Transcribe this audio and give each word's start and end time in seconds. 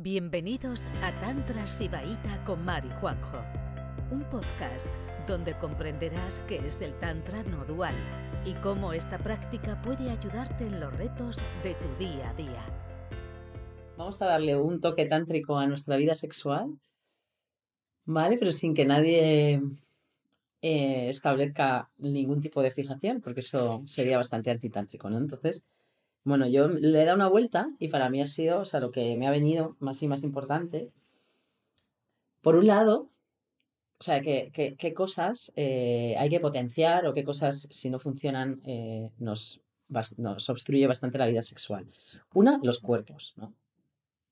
Bienvenidos 0.00 0.86
a 1.02 1.10
Tantra 1.18 1.66
Sibaíta 1.66 2.44
con 2.44 2.64
Mari 2.64 2.88
Juanjo, 3.00 3.42
un 4.12 4.22
podcast 4.30 4.86
donde 5.26 5.58
comprenderás 5.58 6.38
qué 6.46 6.58
es 6.64 6.82
el 6.82 6.96
Tantra 7.00 7.42
no 7.42 7.64
dual 7.64 7.96
y 8.44 8.54
cómo 8.62 8.92
esta 8.92 9.18
práctica 9.18 9.82
puede 9.82 10.08
ayudarte 10.08 10.66
en 10.66 10.78
los 10.78 10.96
retos 10.96 11.42
de 11.64 11.74
tu 11.74 11.88
día 11.98 12.30
a 12.30 12.34
día. 12.34 12.62
Vamos 13.96 14.22
a 14.22 14.26
darle 14.26 14.56
un 14.56 14.80
toque 14.80 15.06
tántrico 15.06 15.58
a 15.58 15.66
nuestra 15.66 15.96
vida 15.96 16.14
sexual, 16.14 16.78
¿vale? 18.04 18.36
Pero 18.38 18.52
sin 18.52 18.74
que 18.74 18.84
nadie 18.84 19.60
eh, 20.62 21.08
establezca 21.08 21.90
ningún 21.98 22.40
tipo 22.40 22.62
de 22.62 22.70
fijación, 22.70 23.20
porque 23.20 23.40
eso 23.40 23.82
sería 23.84 24.16
bastante 24.16 24.52
antitántrico, 24.52 25.10
¿no? 25.10 25.18
Entonces, 25.18 25.66
bueno, 26.28 26.46
yo 26.46 26.68
le 26.68 27.02
he 27.02 27.04
dado 27.04 27.16
una 27.16 27.28
vuelta 27.28 27.70
y 27.78 27.88
para 27.88 28.10
mí 28.10 28.20
ha 28.20 28.26
sido, 28.26 28.60
o 28.60 28.64
sea, 28.64 28.80
lo 28.80 28.90
que 28.90 29.16
me 29.16 29.26
ha 29.26 29.30
venido 29.30 29.76
más 29.80 30.02
y 30.02 30.08
más 30.08 30.22
importante. 30.22 30.90
Por 32.42 32.56
un 32.56 32.66
lado, 32.66 33.10
o 34.00 34.04
sea, 34.04 34.20
qué, 34.20 34.52
qué, 34.52 34.94
cosas 34.94 35.52
eh, 35.56 36.14
hay 36.18 36.30
que 36.30 36.40
potenciar 36.40 37.06
o 37.06 37.12
qué 37.12 37.24
cosas, 37.24 37.68
si 37.70 37.90
no 37.90 37.98
funcionan, 37.98 38.60
eh, 38.64 39.10
nos, 39.18 39.60
nos 40.18 40.48
obstruye 40.50 40.86
bastante 40.86 41.18
la 41.18 41.26
vida 41.26 41.42
sexual. 41.42 41.86
Una, 42.32 42.60
los 42.62 42.80
cuerpos, 42.80 43.34
¿no? 43.36 43.54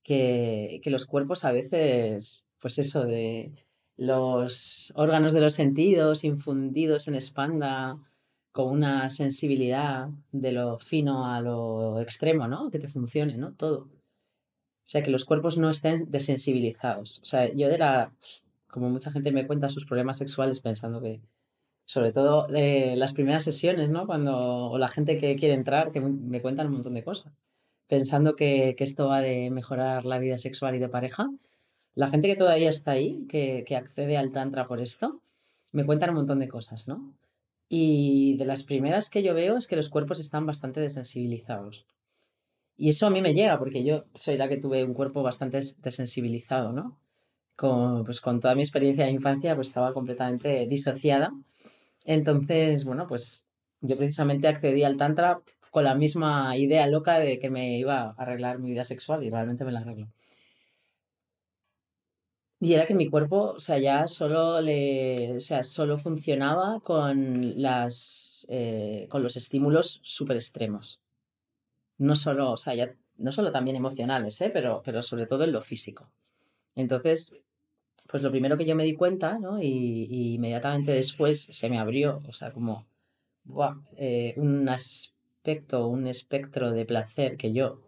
Que, 0.04 0.80
que 0.84 0.90
los 0.90 1.04
cuerpos 1.04 1.44
a 1.44 1.50
veces, 1.50 2.46
pues 2.60 2.78
eso 2.78 3.04
de 3.04 3.52
los 3.96 4.92
órganos 4.94 5.32
de 5.32 5.40
los 5.40 5.54
sentidos 5.54 6.22
infundidos 6.22 7.08
en 7.08 7.16
espanda, 7.16 7.98
con 8.56 8.70
una 8.72 9.10
sensibilidad 9.10 10.08
de 10.32 10.50
lo 10.50 10.78
fino 10.78 11.26
a 11.26 11.42
lo 11.42 12.00
extremo, 12.00 12.48
¿no? 12.48 12.70
Que 12.70 12.78
te 12.78 12.88
funcione, 12.88 13.36
¿no? 13.36 13.52
Todo. 13.52 13.80
O 13.80 14.88
sea, 14.88 15.02
que 15.02 15.10
los 15.10 15.26
cuerpos 15.26 15.58
no 15.58 15.68
estén 15.68 16.10
desensibilizados. 16.10 17.20
O 17.22 17.26
sea, 17.26 17.52
yo 17.52 17.68
de 17.68 17.76
la... 17.76 18.14
Como 18.68 18.88
mucha 18.88 19.12
gente 19.12 19.30
me 19.30 19.46
cuenta 19.46 19.68
sus 19.68 19.84
problemas 19.84 20.16
sexuales 20.16 20.60
pensando 20.60 21.02
que, 21.02 21.20
sobre 21.84 22.12
todo 22.12 22.48
eh, 22.54 22.94
las 22.96 23.12
primeras 23.12 23.44
sesiones, 23.44 23.90
¿no? 23.90 24.06
Cuando, 24.06 24.38
o 24.70 24.78
la 24.78 24.88
gente 24.88 25.18
que 25.18 25.36
quiere 25.36 25.52
entrar, 25.52 25.92
que 25.92 26.00
me 26.00 26.40
cuentan 26.40 26.68
un 26.68 26.74
montón 26.74 26.94
de 26.94 27.04
cosas, 27.04 27.34
pensando 27.88 28.36
que, 28.36 28.74
esto 28.78 29.08
va 29.08 29.20
de 29.20 29.50
mejorar 29.50 30.06
la 30.06 30.18
vida 30.18 30.38
sexual 30.38 30.76
y 30.76 30.78
de 30.78 30.88
pareja. 30.88 31.28
La 31.94 32.08
gente 32.08 32.28
que 32.28 32.36
todavía 32.36 32.70
está 32.70 32.92
ahí, 32.92 33.26
que, 33.28 33.64
que 33.66 33.76
accede 33.76 34.16
al 34.16 34.32
tantra 34.32 34.66
por 34.66 34.80
esto, 34.80 35.20
me 35.72 35.84
cuentan 35.84 36.10
un 36.10 36.16
montón 36.16 36.38
de 36.38 36.48
cosas, 36.48 36.88
¿no? 36.88 37.12
Y 37.68 38.36
de 38.36 38.44
las 38.44 38.62
primeras 38.62 39.10
que 39.10 39.22
yo 39.22 39.34
veo 39.34 39.56
es 39.56 39.66
que 39.66 39.76
los 39.76 39.88
cuerpos 39.88 40.20
están 40.20 40.46
bastante 40.46 40.80
desensibilizados. 40.80 41.86
Y 42.76 42.90
eso 42.90 43.06
a 43.06 43.10
mí 43.10 43.22
me 43.22 43.34
llega, 43.34 43.58
porque 43.58 43.84
yo 43.84 44.04
soy 44.14 44.36
la 44.36 44.48
que 44.48 44.58
tuve 44.58 44.84
un 44.84 44.94
cuerpo 44.94 45.22
bastante 45.22 45.60
desensibilizado, 45.78 46.72
¿no? 46.72 46.98
Con, 47.56 48.04
pues 48.04 48.20
con 48.20 48.38
toda 48.40 48.54
mi 48.54 48.62
experiencia 48.62 49.06
de 49.06 49.12
infancia, 49.12 49.54
pues 49.54 49.68
estaba 49.68 49.94
completamente 49.94 50.66
disociada. 50.66 51.32
Entonces, 52.04 52.84
bueno, 52.84 53.06
pues 53.08 53.46
yo 53.80 53.96
precisamente 53.96 54.48
accedí 54.48 54.82
al 54.82 54.96
Tantra 54.96 55.40
con 55.70 55.84
la 55.84 55.94
misma 55.94 56.56
idea 56.56 56.86
loca 56.86 57.18
de 57.18 57.38
que 57.38 57.50
me 57.50 57.78
iba 57.78 58.02
a 58.02 58.14
arreglar 58.16 58.58
mi 58.58 58.70
vida 58.70 58.84
sexual 58.84 59.24
y 59.24 59.30
realmente 59.30 59.64
me 59.64 59.72
la 59.72 59.80
arreglo. 59.80 60.08
Y 62.58 62.72
era 62.72 62.86
que 62.86 62.94
mi 62.94 63.08
cuerpo, 63.08 63.52
o 63.56 63.60
sea, 63.60 63.78
ya 63.78 64.08
solo 64.08 64.60
le, 64.60 65.36
o 65.36 65.40
sea, 65.40 65.62
solo 65.62 65.98
funcionaba 65.98 66.80
con 66.80 67.60
las, 67.60 68.46
eh, 68.48 69.06
con 69.10 69.22
los 69.22 69.36
estímulos 69.36 70.00
súper 70.02 70.36
extremos. 70.36 70.98
No 71.98 72.16
solo, 72.16 72.52
o 72.52 72.56
sea, 72.56 72.74
ya, 72.74 72.94
no 73.18 73.32
solo 73.32 73.52
también 73.52 73.76
emocionales, 73.76 74.40
¿eh? 74.40 74.50
pero, 74.52 74.82
pero 74.84 75.02
sobre 75.02 75.26
todo 75.26 75.44
en 75.44 75.52
lo 75.52 75.60
físico. 75.60 76.10
Entonces, 76.74 77.36
pues 78.08 78.22
lo 78.22 78.30
primero 78.30 78.56
que 78.56 78.66
yo 78.66 78.74
me 78.76 78.84
di 78.84 78.94
cuenta, 78.94 79.38
¿no? 79.38 79.62
Y, 79.62 80.34
inmediatamente 80.34 80.92
después 80.92 81.42
se 81.50 81.68
me 81.68 81.78
abrió, 81.78 82.22
o 82.26 82.32
sea, 82.32 82.52
como, 82.52 82.86
eh, 83.96 84.34
un 84.36 84.68
aspecto, 84.68 85.88
un 85.88 86.06
espectro 86.06 86.72
de 86.72 86.86
placer 86.86 87.36
que 87.36 87.52
yo 87.52 87.85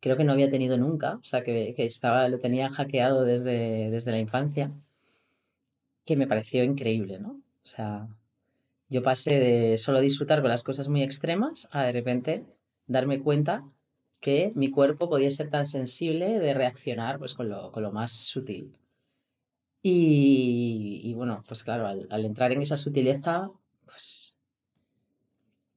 creo 0.00 0.16
que 0.16 0.24
no 0.24 0.32
había 0.32 0.50
tenido 0.50 0.76
nunca, 0.78 1.16
o 1.16 1.24
sea, 1.24 1.42
que, 1.44 1.74
estaba, 1.78 2.28
lo 2.28 2.38
tenía 2.38 2.70
hackeado 2.70 3.24
desde, 3.24 3.90
desde 3.90 4.10
la 4.10 4.18
infancia, 4.18 4.72
que 6.04 6.16
me 6.16 6.26
pareció 6.26 6.64
increíble, 6.64 7.18
¿no? 7.20 7.40
O 7.62 7.66
sea, 7.66 8.08
yo 8.88 9.02
pasé 9.02 9.34
de 9.38 9.78
solo 9.78 10.00
disfrutar 10.00 10.40
con 10.40 10.50
las 10.50 10.64
cosas 10.64 10.88
muy 10.88 11.02
extremas 11.02 11.68
a 11.72 11.84
de 11.84 11.92
repente 11.92 12.44
darme 12.86 13.20
cuenta 13.20 13.64
que 14.20 14.50
mi 14.56 14.70
cuerpo 14.70 15.08
podía 15.08 15.30
ser 15.30 15.50
tan 15.50 15.66
sensible 15.66 16.38
de 16.40 16.54
reaccionar 16.54 17.18
pues 17.18 17.34
con 17.34 17.48
lo, 17.48 17.70
con 17.72 17.82
lo 17.82 17.92
más 17.92 18.12
sutil. 18.12 18.76
Y, 19.82 21.00
y, 21.04 21.14
bueno, 21.14 21.42
pues 21.48 21.64
claro, 21.64 21.86
al, 21.86 22.06
al 22.10 22.24
entrar 22.26 22.52
en 22.52 22.60
esa 22.60 22.76
sutileza, 22.76 23.50
pues 23.86 24.36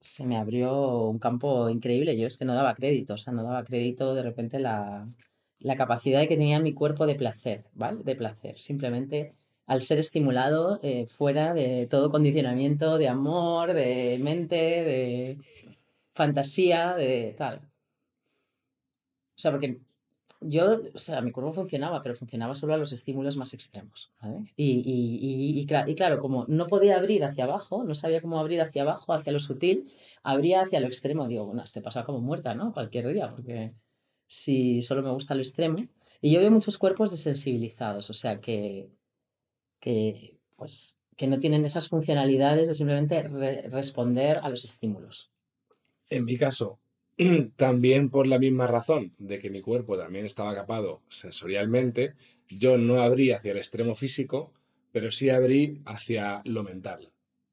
se 0.03 0.25
me 0.25 0.38
abrió 0.38 1.08
un 1.09 1.19
campo 1.19 1.69
increíble. 1.69 2.18
Yo 2.18 2.28
es 2.28 2.38
que 2.38 2.46
no 2.46 2.56
daba 2.56 2.75
crédito, 2.75 3.14
o 3.16 3.18
sea, 3.18 3.34
no 3.34 3.44
daba 3.44 3.64
crédito 3.64 4.14
de 4.16 4.24
repente 4.24 4.59
la, 4.59 5.08
capacidad 5.78 6.22
que 6.28 6.38
tenía 6.38 6.59
mi 6.59 6.74
cuerpo 6.74 7.06
de 7.08 7.16
placer, 7.16 7.66
¿vale? 7.74 8.03
De 8.03 8.16
placer. 8.16 8.59
Simplemente 8.59 9.34
al 9.66 9.81
ser 9.81 10.00
estimulado 10.00 10.80
eh, 10.84 11.08
fuera 11.08 11.53
de 11.53 11.88
todo 11.88 12.12
condicionamiento 12.12 12.97
de 12.97 13.08
amor, 13.08 13.74
de 13.74 14.19
mente, 14.22 14.56
de 14.56 15.38
fantasía, 16.12 16.96
de 16.96 17.34
tal. 17.38 17.62
O 19.35 19.40
sea, 19.40 19.52
porque 19.52 19.80
yo, 20.46 20.81
o 20.94 20.98
sea, 20.98 21.22
mi 21.22 21.31
cuerpo 21.31 21.54
funcionaba, 21.54 22.02
pero 22.02 22.16
funcionaba 22.16 22.56
solo 22.56 22.74
a 22.74 22.78
los 22.78 22.92
estímulos 22.92 23.38
más 23.38 23.54
extremos. 23.54 24.12
Y, 24.56 25.64
y, 25.66 25.66
claro, 25.66 26.20
como 26.20 26.46
no 26.48 26.68
podía 26.68 26.98
abrir 26.98 27.24
hacia 27.24 27.46
abajo, 27.46 27.84
no 27.84 27.96
sabía 27.96 28.22
cómo 28.22 28.40
abrir 28.40 28.62
hacia 28.62 28.84
abajo, 28.84 29.14
hacia 29.14 29.34
lo 29.34 29.40
sutil, 29.40 29.92
abría 30.24 30.62
hacia 30.62 30.80
lo 30.80 30.88
extremo. 30.88 31.28
Digo, 31.28 31.46
bueno, 31.46 31.64
este 31.64 31.82
pasa 31.82 32.03
como 32.03 32.20
muerta, 32.20 32.56
¿no? 32.56 32.74
Cualquier 32.74 33.14
día, 33.14 33.30
porque 33.30 33.74
si 34.28 34.82
solo 34.82 35.02
me 35.03 35.12
gusta 35.12 35.36
lo 35.36 35.42
extremo. 35.42 35.78
Y 36.22 36.34
yo 36.34 36.40
veo 36.40 36.52
muchos 36.52 36.78
cuerpos 36.78 37.12
desensibilizados, 37.12 38.09
o 38.09 38.14
sea, 38.14 38.40
que, 38.40 38.90
que, 39.80 40.40
pues, 40.56 40.98
que 41.18 41.28
no 41.28 41.38
tienen 41.40 41.66
esas 41.66 41.90
funcionalidades 41.90 42.68
de 42.68 42.76
simplemente 42.76 43.24
responder 43.70 44.40
a 44.42 44.50
los 44.50 44.64
estímulos. 44.64 45.32
En 46.09 46.26
mi 46.26 46.38
caso, 46.38 46.80
también 47.56 48.09
por 48.09 48.28
la 48.28 48.40
misma 48.40 48.68
razón 48.68 49.13
de 49.18 49.40
que 49.40 49.50
mi 49.50 49.62
cuerpo 49.62 49.97
también 49.97 50.25
estaba 50.25 50.56
capado 50.56 51.01
sensorialmente, 51.09 52.16
yo 52.50 52.78
no 52.78 53.01
abrí 53.01 53.31
hacia 53.31 53.51
el 53.51 53.57
extremo 53.57 53.96
físico, 53.96 54.51
pero 54.91 55.12
sí 55.12 55.29
abrí 55.29 55.81
hacia 55.85 56.41
lo 56.46 56.63
mental, 56.63 57.12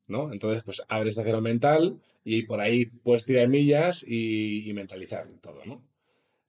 ¿no? 0.08 0.32
Entonces, 0.32 0.62
pues 0.64 0.82
abres 0.88 1.18
hacia 1.18 1.32
lo 1.32 1.40
mental 1.40 2.00
y 2.24 2.42
por 2.42 2.60
ahí 2.60 2.86
puedes 2.86 3.24
tirar 3.24 3.48
millas 3.48 4.04
y, 4.06 4.70
mentalizar 4.74 5.26
todo, 5.40 5.60
¿no? 5.64 5.82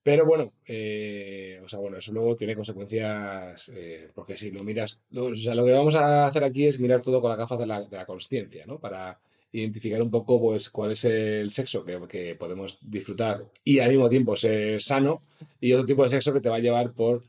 Pero 0.04 0.26
bueno, 0.26 0.54
eh, 0.66 1.62
o 1.64 1.70
sea, 1.70 1.80
bueno, 1.80 1.98
eso 1.98 2.12
luego 2.12 2.36
tiene 2.36 2.56
consecuencias, 2.56 3.72
eh, 3.76 4.10
porque 4.16 4.36
si 4.36 4.50
lo 4.52 4.64
miras, 4.64 5.04
o 5.16 5.36
sea, 5.36 5.54
lo 5.54 5.64
que 5.64 5.74
vamos 5.74 5.96
a 5.96 6.26
hacer 6.26 6.44
aquí 6.44 6.66
es 6.66 6.80
mirar 6.80 7.02
todo 7.02 7.22
con 7.22 7.30
la 7.30 7.36
gafas 7.36 7.60
de 7.60 7.68
la, 7.68 7.84
de 7.84 7.98
la 7.98 8.06
consciencia, 8.06 8.66
¿no? 8.66 8.80
Para 8.80 9.20
identificar 9.52 10.02
un 10.02 10.10
poco 10.10 10.40
pues, 10.40 10.70
cuál 10.70 10.92
es 10.92 11.06
el 11.06 11.52
sexo 11.52 11.84
que, 11.84 12.36
podemos 12.40 12.78
disfrutar 12.82 13.46
y 13.64 13.80
al 13.80 13.90
mismo 13.90 14.10
tiempo 14.10 14.36
ser 14.36 14.82
sano 14.82 15.20
y 15.60 15.74
otro 15.74 15.86
tipo 15.86 16.04
de 16.04 16.10
sexo 16.10 16.34
que 16.34 16.42
te 16.42 16.50
va 16.50 16.56
a 16.56 16.60
llevar 16.60 16.94
por 16.94 17.24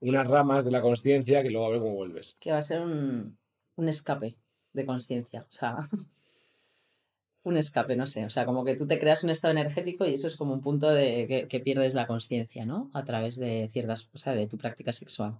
unas 0.00 0.26
ramas 0.26 0.64
de 0.64 0.70
la 0.70 0.80
conciencia 0.80 1.42
que 1.42 1.50
luego 1.50 1.66
a 1.66 1.70
ver 1.70 1.80
cómo 1.80 1.94
vuelves. 1.94 2.36
Que 2.40 2.52
va 2.52 2.58
a 2.58 2.62
ser 2.62 2.80
un, 2.80 3.38
escape 3.76 4.36
de 4.72 4.86
conciencia, 4.86 5.42
o 5.42 5.52
sea, 5.52 5.76
un 7.44 7.56
escape, 7.56 7.96
no 7.96 8.06
sé, 8.06 8.24
o 8.24 8.30
sea, 8.30 8.46
como 8.46 8.64
que 8.64 8.76
tú 8.76 8.86
te 8.86 8.98
creas 8.98 9.24
un 9.24 9.30
estado 9.30 9.52
energético 9.52 10.06
y 10.06 10.14
eso 10.14 10.28
es 10.28 10.36
como 10.36 10.54
un 10.54 10.60
punto 10.60 10.88
de 10.88 11.26
que, 11.28 11.48
que 11.48 11.60
pierdes 11.60 11.94
la 11.94 12.06
conciencia, 12.06 12.64
¿no? 12.64 12.90
A 12.94 13.04
través 13.04 13.36
de 13.36 13.68
ciertas, 13.72 14.08
o 14.12 14.18
sea, 14.18 14.34
de 14.34 14.46
tu 14.46 14.56
práctica 14.56 14.92
sexual. 14.92 15.36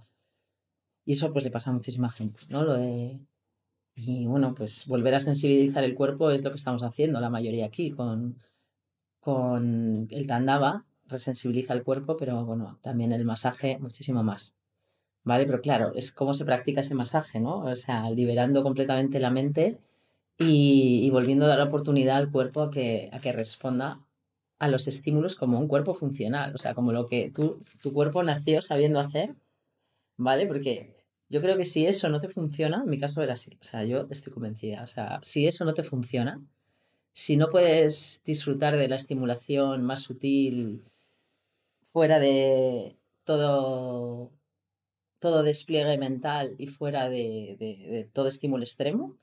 Y 1.05 1.13
eso 1.13 1.33
pues 1.33 1.45
le 1.45 1.51
pasa 1.51 1.71
a 1.71 1.73
muchísima 1.73 2.11
gente, 2.11 2.41
¿no? 2.51 2.65
Lo 2.65 2.75
de 2.75 3.21
y 3.97 4.27
bueno, 4.27 4.55
pues 4.55 4.87
volver 4.87 5.15
a 5.15 5.21
sensibilizar 5.21 5.83
el 5.83 5.95
cuerpo 5.95 6.31
es 6.31 6.45
lo 6.45 6.51
que 6.51 6.57
estamos 6.57 6.83
haciendo 6.83 7.19
la 7.19 7.31
mayoría 7.31 7.65
aquí 7.67 7.91
con, 7.91 8.37
con 9.21 10.07
el 10.11 10.27
tandava, 10.27 10.85
resensibiliza 11.07 11.73
el 11.73 11.83
cuerpo, 11.83 12.17
pero 12.19 12.45
bueno, 12.45 12.79
también 12.83 13.13
el 13.13 13.25
masaje 13.25 13.79
muchísimo 13.79 14.23
más. 14.23 14.59
¿Vale? 15.25 15.47
Pero 15.47 15.61
claro, 15.61 15.93
es 15.95 16.13
cómo 16.13 16.35
se 16.35 16.45
practica 16.45 16.83
ese 16.83 16.95
masaje, 16.95 17.41
¿no? 17.41 17.61
O 17.61 17.77
sea, 17.77 18.09
liberando 18.11 18.63
completamente 18.63 19.19
la 19.19 19.31
mente 19.31 19.79
y, 20.39 21.11
volviendo 21.11 21.47
a 21.47 21.49
dar 21.49 21.61
oportunidad 21.63 22.19
al 22.19 22.31
cuerpo 22.31 22.63
a 22.63 22.71
que, 22.71 23.09
a 23.13 23.19
que 23.21 23.33
responda 23.33 24.01
a 24.59 24.69
los 24.69 24.89
estímulos 24.89 25.37
como 25.37 25.59
un 25.59 25.69
cuerpo 25.69 25.95
funcional, 25.95 26.55
o 26.55 26.59
sea, 26.59 26.75
como 26.75 26.93
lo 26.93 27.07
que 27.07 27.33
tu 27.33 27.93
cuerpo 27.93 28.23
nació 28.23 28.63
sabiendo 28.63 29.01
hacer, 29.01 29.35
¿vale? 30.17 30.47
Porque 30.47 30.96
yo 31.29 31.41
creo 31.41 31.57
que 31.57 31.65
si 31.65 31.87
eso 31.87 32.09
no 32.09 32.21
te 32.21 32.29
funciona, 32.29 32.83
en 32.85 32.91
mi 32.91 32.99
caso 32.99 33.23
era 33.23 33.35
así, 33.35 33.57
o 33.61 33.65
sea, 33.65 33.85
yo 33.85 34.07
estoy 34.11 34.33
convencida, 34.33 34.83
o 34.83 34.87
sea, 34.87 35.21
si 35.23 35.47
eso 35.47 35.65
no 35.65 35.75
te 35.75 35.83
funciona, 35.83 36.41
si 37.15 37.37
no 37.37 37.51
puedes 37.51 38.23
disfrutar 38.25 38.77
de 38.77 38.89
la 38.89 38.97
estimulación 38.97 39.85
más 39.85 40.03
sutil 40.03 40.85
fuera 41.89 42.19
de, 42.19 42.97
todo, 43.25 44.33
todo 45.21 45.43
despliegue 45.43 45.99
mental 45.99 46.55
y 46.59 46.67
fuera 46.69 47.09
de, 47.09 47.57
de- 47.59 48.11
todo 48.13 48.29
estímulo 48.29 48.65
extremo, 48.65 49.17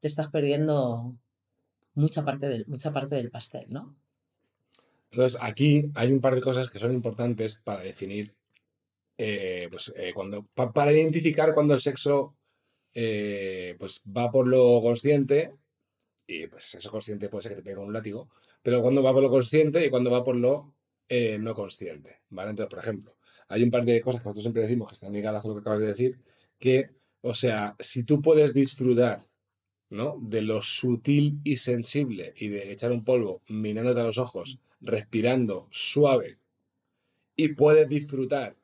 te 0.00 0.08
estás 0.08 0.28
perdiendo 0.30 1.16
mucha 1.94 2.24
parte 2.24 2.48
del, 2.48 2.66
mucha 2.66 2.92
parte 2.92 3.16
del 3.16 3.30
pastel, 3.30 3.66
¿no? 3.70 3.96
Entonces, 5.10 5.38
aquí 5.42 5.90
hay 5.94 6.12
un 6.12 6.20
par 6.20 6.34
de 6.34 6.40
cosas 6.40 6.70
que 6.70 6.78
son 6.78 6.92
importantes 6.92 7.56
para 7.56 7.80
definir, 7.82 8.34
eh, 9.18 9.68
pues, 9.70 9.92
eh, 9.96 10.12
cuando, 10.14 10.46
pa- 10.54 10.72
para 10.72 10.92
identificar 10.92 11.54
cuando 11.54 11.74
el 11.74 11.80
sexo 11.80 12.36
eh, 12.94 13.76
pues, 13.78 14.02
va 14.16 14.30
por 14.30 14.46
lo 14.48 14.80
consciente, 14.82 15.54
y 16.26 16.46
pues 16.48 16.64
sexo 16.64 16.90
consciente 16.90 17.28
puede 17.28 17.42
ser 17.44 17.52
que 17.52 17.56
te 17.56 17.62
pegue 17.62 17.78
un 17.78 17.92
látigo, 17.92 18.28
pero 18.62 18.82
cuando 18.82 19.02
va 19.02 19.12
por 19.12 19.22
lo 19.22 19.30
consciente 19.30 19.84
y 19.84 19.90
cuando 19.90 20.10
va 20.10 20.24
por 20.24 20.36
lo 20.36 20.74
no 21.38 21.54
consciente, 21.54 22.20
¿vale? 22.30 22.50
Entonces, 22.50 22.70
por 22.70 22.80
ejemplo, 22.80 23.16
hay 23.48 23.62
un 23.62 23.70
par 23.70 23.84
de 23.84 24.00
cosas 24.00 24.20
que 24.22 24.28
nosotros 24.28 24.42
siempre 24.44 24.62
decimos 24.62 24.88
que 24.88 24.94
están 24.94 25.12
ligadas 25.12 25.42
con 25.42 25.50
lo 25.50 25.56
que 25.56 25.60
acabas 25.60 25.80
de 25.80 25.86
decir, 25.86 26.18
que, 26.58 26.90
o 27.20 27.32
sea, 27.34 27.76
si 27.78 28.02
tú 28.04 28.20
puedes 28.22 28.54
disfrutar 28.54 29.20
¿no? 29.90 30.18
De 30.20 30.42
lo 30.42 30.62
sutil 30.62 31.40
y 31.44 31.56
sensible 31.58 32.34
y 32.36 32.48
de 32.48 32.72
echar 32.72 32.92
un 32.92 33.04
polvo 33.04 33.42
mirándote 33.48 34.00
a 34.00 34.04
los 34.04 34.18
ojos, 34.18 34.60
respirando 34.80 35.68
suave 35.70 36.38
y 37.36 37.48
puedes 37.54 37.88
disfrutar 37.88 38.56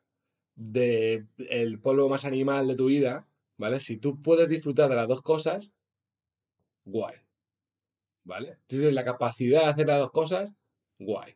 de 0.55 1.27
el 1.37 1.79
polvo 1.79 2.09
más 2.09 2.25
animal 2.25 2.67
de 2.67 2.75
tu 2.75 2.87
vida, 2.87 3.27
¿vale? 3.57 3.79
Si 3.79 3.97
tú 3.97 4.21
puedes 4.21 4.49
disfrutar 4.49 4.89
de 4.89 4.95
las 4.95 5.07
dos 5.07 5.21
cosas, 5.21 5.73
guay, 6.85 7.15
¿vale? 8.23 8.57
Tienes 8.67 8.93
la 8.93 9.05
capacidad 9.05 9.61
de 9.63 9.67
hacer 9.67 9.87
las 9.87 9.99
dos 9.99 10.11
cosas, 10.11 10.53
guay. 10.99 11.35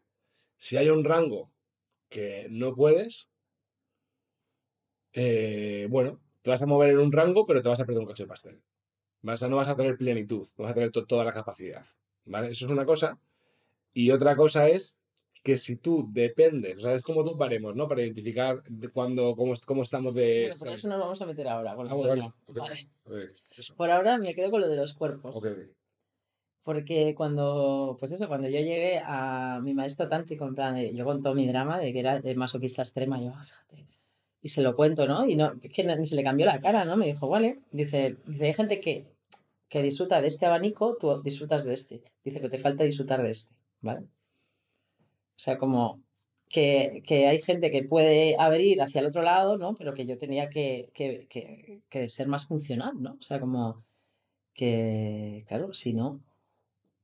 Si 0.57 0.77
hay 0.77 0.89
un 0.89 1.03
rango 1.05 1.51
que 2.09 2.47
no 2.51 2.75
puedes, 2.75 3.29
eh, 5.13 5.87
bueno, 5.89 6.21
te 6.41 6.49
vas 6.49 6.61
a 6.61 6.65
mover 6.65 6.91
en 6.91 6.99
un 6.99 7.11
rango, 7.11 7.45
pero 7.45 7.61
te 7.61 7.69
vas 7.69 7.79
a 7.81 7.85
perder 7.85 8.01
un 8.01 8.07
cacho 8.07 8.23
de 8.23 8.27
pastel. 8.29 8.61
Vas 9.23 9.43
a, 9.43 9.49
no 9.49 9.57
vas 9.57 9.69
a 9.69 9.75
tener 9.77 9.97
plenitud, 9.97 10.47
no 10.57 10.63
vas 10.63 10.71
a 10.71 10.75
tener 10.75 10.91
to- 10.91 11.05
toda 11.07 11.25
la 11.25 11.33
capacidad. 11.33 11.85
¿Vale? 12.25 12.49
Eso 12.51 12.65
es 12.65 12.71
una 12.71 12.85
cosa. 12.85 13.19
Y 13.93 14.11
otra 14.11 14.35
cosa 14.37 14.69
es 14.69 14.99
que 15.43 15.57
si 15.57 15.77
tú 15.77 16.07
dependes, 16.11 16.77
o 16.77 16.81
sea, 16.81 16.93
es 16.95 17.03
como 17.03 17.23
dos 17.23 17.37
baremos, 17.37 17.75
¿no? 17.75 17.87
Para 17.87 18.01
identificar 18.01 18.61
de 18.63 18.89
cuándo, 18.89 19.35
cómo, 19.35 19.53
cómo 19.65 19.83
estamos 19.83 20.13
de... 20.13 20.47
Bueno, 20.49 20.55
por 20.59 20.67
eso 20.73 20.87
nos 20.89 20.99
vamos 20.99 21.21
a 21.21 21.25
meter 21.25 21.47
ahora. 21.47 21.75
con 21.75 21.89
Ah, 21.89 21.93
bueno, 21.93 22.11
otro. 22.47 22.61
vale, 22.63 22.79
ok, 23.05 23.05
Vale. 23.05 23.29
ok, 23.29 23.35
eso, 23.57 23.75
Por 23.75 23.89
ahora 23.91 24.17
me 24.17 24.33
quedo 24.35 24.51
con 24.51 24.61
lo 24.61 24.67
de 24.67 24.75
los 24.75 24.93
cuerpos. 24.93 25.35
ok, 25.35 25.45
ok. 25.45 25.57
Porque 26.63 27.15
cuando, 27.15 27.95
pues 27.97 28.11
eso, 28.11 28.27
cuando 28.27 28.47
yo 28.49 28.59
llegué 28.59 28.99
a 29.03 29.61
mi 29.63 29.73
maestro 29.73 30.09
tántrico, 30.09 30.45
en 30.45 30.55
plan, 30.55 30.75
de- 30.75 30.93
yo 30.93 31.05
con 31.05 31.21
todo 31.21 31.33
mi 31.33 31.47
drama 31.47 31.79
de 31.79 31.93
que 31.93 31.99
era 31.99 32.19
de 32.19 32.35
masoquista 32.35 32.81
extrema, 32.81 33.21
yo, 33.21 33.31
"Ah, 33.33 33.43
fíjate, 33.45 33.87
y 34.41 34.49
se 34.49 34.61
lo 34.61 34.75
cuento, 34.75 35.07
¿no? 35.07 35.25
Y 35.25 35.35
no, 35.37 35.53
es 35.61 35.71
que 35.71 35.83
ni 35.85 36.05
se 36.05 36.15
le 36.15 36.23
cambió 36.23 36.45
la 36.45 36.59
cara, 36.59 36.83
¿no? 36.83 36.97
Me 36.97 37.05
dijo, 37.05 37.29
vale, 37.29 37.59
dice, 37.71 38.17
dice 38.25 38.45
hay 38.45 38.53
gente 38.53 38.81
que, 38.81 39.05
que 39.69 39.81
disfruta 39.81 40.21
de 40.21 40.27
este 40.27 40.45
abanico, 40.45 40.97
tú 40.99 41.21
disfrutas 41.21 41.63
de 41.63 41.73
este. 41.73 42.01
Dice, 42.23 42.37
pero 42.39 42.49
te 42.49 42.57
falta 42.57 42.83
disfrutar 42.83 43.23
de 43.23 43.31
este, 43.31 43.55
¿vale? 43.81 44.05
O 45.37 45.39
sea, 45.39 45.59
como 45.59 46.01
que, 46.49 47.03
que 47.05 47.27
hay 47.27 47.39
gente 47.39 47.71
que 47.71 47.83
puede 47.83 48.35
abrir 48.39 48.81
hacia 48.81 49.01
el 49.01 49.07
otro 49.07 49.21
lado, 49.21 49.57
¿no? 49.57 49.75
Pero 49.75 49.93
que 49.93 50.07
yo 50.07 50.17
tenía 50.17 50.49
que, 50.49 50.89
que, 50.95 51.27
que, 51.89 52.09
ser 52.09 52.27
más 52.27 52.47
funcional, 52.47 52.93
¿no? 52.99 53.17
O 53.19 53.21
sea, 53.21 53.39
como 53.39 53.83
que, 54.53 55.45
claro, 55.47 55.73
si 55.73 55.93
no, 55.93 56.21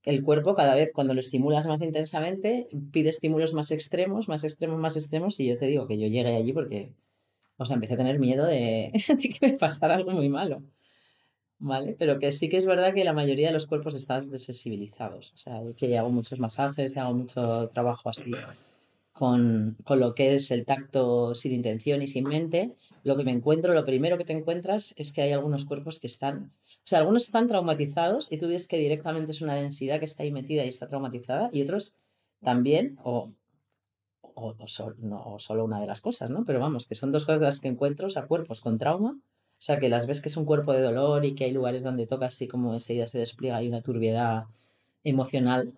el 0.04 0.24
cuerpo 0.24 0.56
cada 0.56 0.76
vez 0.76 0.92
cuando 0.94 1.14
lo 1.14 1.20
estimulas 1.20 1.68
más 1.68 1.82
intensamente 1.82 2.68
pide 2.92 3.10
estímulos 3.10 3.54
más 3.54 3.72
extremos, 3.72 4.28
más 4.28 4.44
extremos, 4.44 4.80
más 4.80 4.98
extremos 4.98 5.40
y 5.40 5.48
yo 5.48 5.58
te 5.58 5.68
digo 5.68 5.88
que 5.88 6.00
yo 6.00 6.08
llegué 6.08 6.36
allí 6.36 6.54
porque, 6.54 6.94
o 7.58 7.66
sea, 7.66 7.76
empecé 7.76 7.94
a 7.96 7.98
tener 7.98 8.20
miedo 8.20 8.46
de, 8.46 8.92
de 9.08 9.30
que 9.30 9.48
me 9.48 9.58
pasara 9.58 9.96
algo 9.96 10.12
muy 10.12 10.30
malo, 10.30 10.64
¿vale? 11.64 11.96
Pero 11.98 12.20
que 12.20 12.32
sí 12.32 12.50
que 12.50 12.58
es 12.58 12.66
verdad 12.66 12.94
que 12.94 13.06
la 13.06 13.14
mayoría 13.14 13.48
de 13.48 13.54
los 13.54 13.68
cuerpos 13.68 13.96
están 13.96 14.30
desensibilizados, 14.30 15.32
o 15.34 15.38
sea, 15.38 15.62
que 15.78 15.98
hago 15.98 16.10
muchos 16.10 16.38
masajes, 16.40 16.98
hago 16.98 17.14
mucho 17.14 17.70
trabajo 17.70 18.10
así 18.10 18.32
con, 19.14 19.78
con 19.86 20.00
lo 20.02 20.14
que 20.14 20.36
es 20.36 20.52
el 20.52 20.66
tacto 20.66 21.34
sin 21.36 21.54
intención 21.54 22.02
y 22.02 22.08
sin 22.08 22.26
mente, 22.26 22.76
lo 23.04 23.16
que 23.16 23.24
me 23.24 23.32
encuentro, 23.32 23.74
lo 23.74 23.86
primero 23.86 24.18
que 24.18 24.26
te 24.26 24.34
encuentras 24.34 24.94
es 24.98 25.14
que 25.14 25.22
hay 25.22 25.32
algunos 25.32 25.64
cuerpos 25.64 26.00
que 26.02 26.08
están, 26.08 26.52
o 26.68 26.86
sea, 26.86 27.00
algunos 27.00 27.24
están 27.24 27.48
traumatizados 27.48 28.30
y 28.30 28.40
tú 28.40 28.50
ves 28.50 28.68
que 28.68 28.78
directamente 28.78 29.32
es 29.32 29.42
una 29.42 29.56
densidad 29.56 30.00
que 30.00 30.06
está 30.06 30.24
ahí 30.24 30.32
metida 30.32 30.66
y 30.66 30.70
está 30.70 30.88
traumatizada, 30.88 31.50
y 31.54 31.62
otros 31.62 31.96
también, 32.42 32.98
o, 33.04 33.32
o, 34.22 34.50
o 34.50 34.94
no, 34.98 35.24
o 35.24 35.40
solo 35.40 35.64
una 35.64 35.80
de 35.80 35.88
las 35.88 36.02
cosas, 36.02 36.30
¿no? 36.30 36.44
Pero 36.44 36.60
vamos, 36.60 36.88
que 36.88 36.96
son 36.96 37.14
dos 37.14 37.24
cosas 37.24 37.40
de 37.40 37.46
las 37.46 37.62
que 37.62 37.70
encuentro, 37.70 38.08
o 38.08 38.28
cuerpos 38.28 38.60
con 38.60 38.78
trauma, 38.78 39.18
o 39.64 39.66
sea, 39.66 39.80
que 39.80 39.88
las 39.88 40.08
ves 40.08 40.22
que 40.22 40.28
es 40.28 40.36
un 40.36 40.44
cuerpo 40.44 40.74
de 40.74 40.82
dolor 40.82 41.24
y 41.24 41.36
que 41.36 41.46
hay 41.46 41.54
lugares 41.54 41.84
donde 41.84 42.06
tocas 42.06 42.34
así 42.34 42.50
como 42.50 42.74
enseguida 42.74 43.08
se 43.08 43.18
despliega 43.18 43.56
hay 43.56 43.70
una 43.70 43.82
turbiedad 43.82 44.44
emocional 45.06 45.72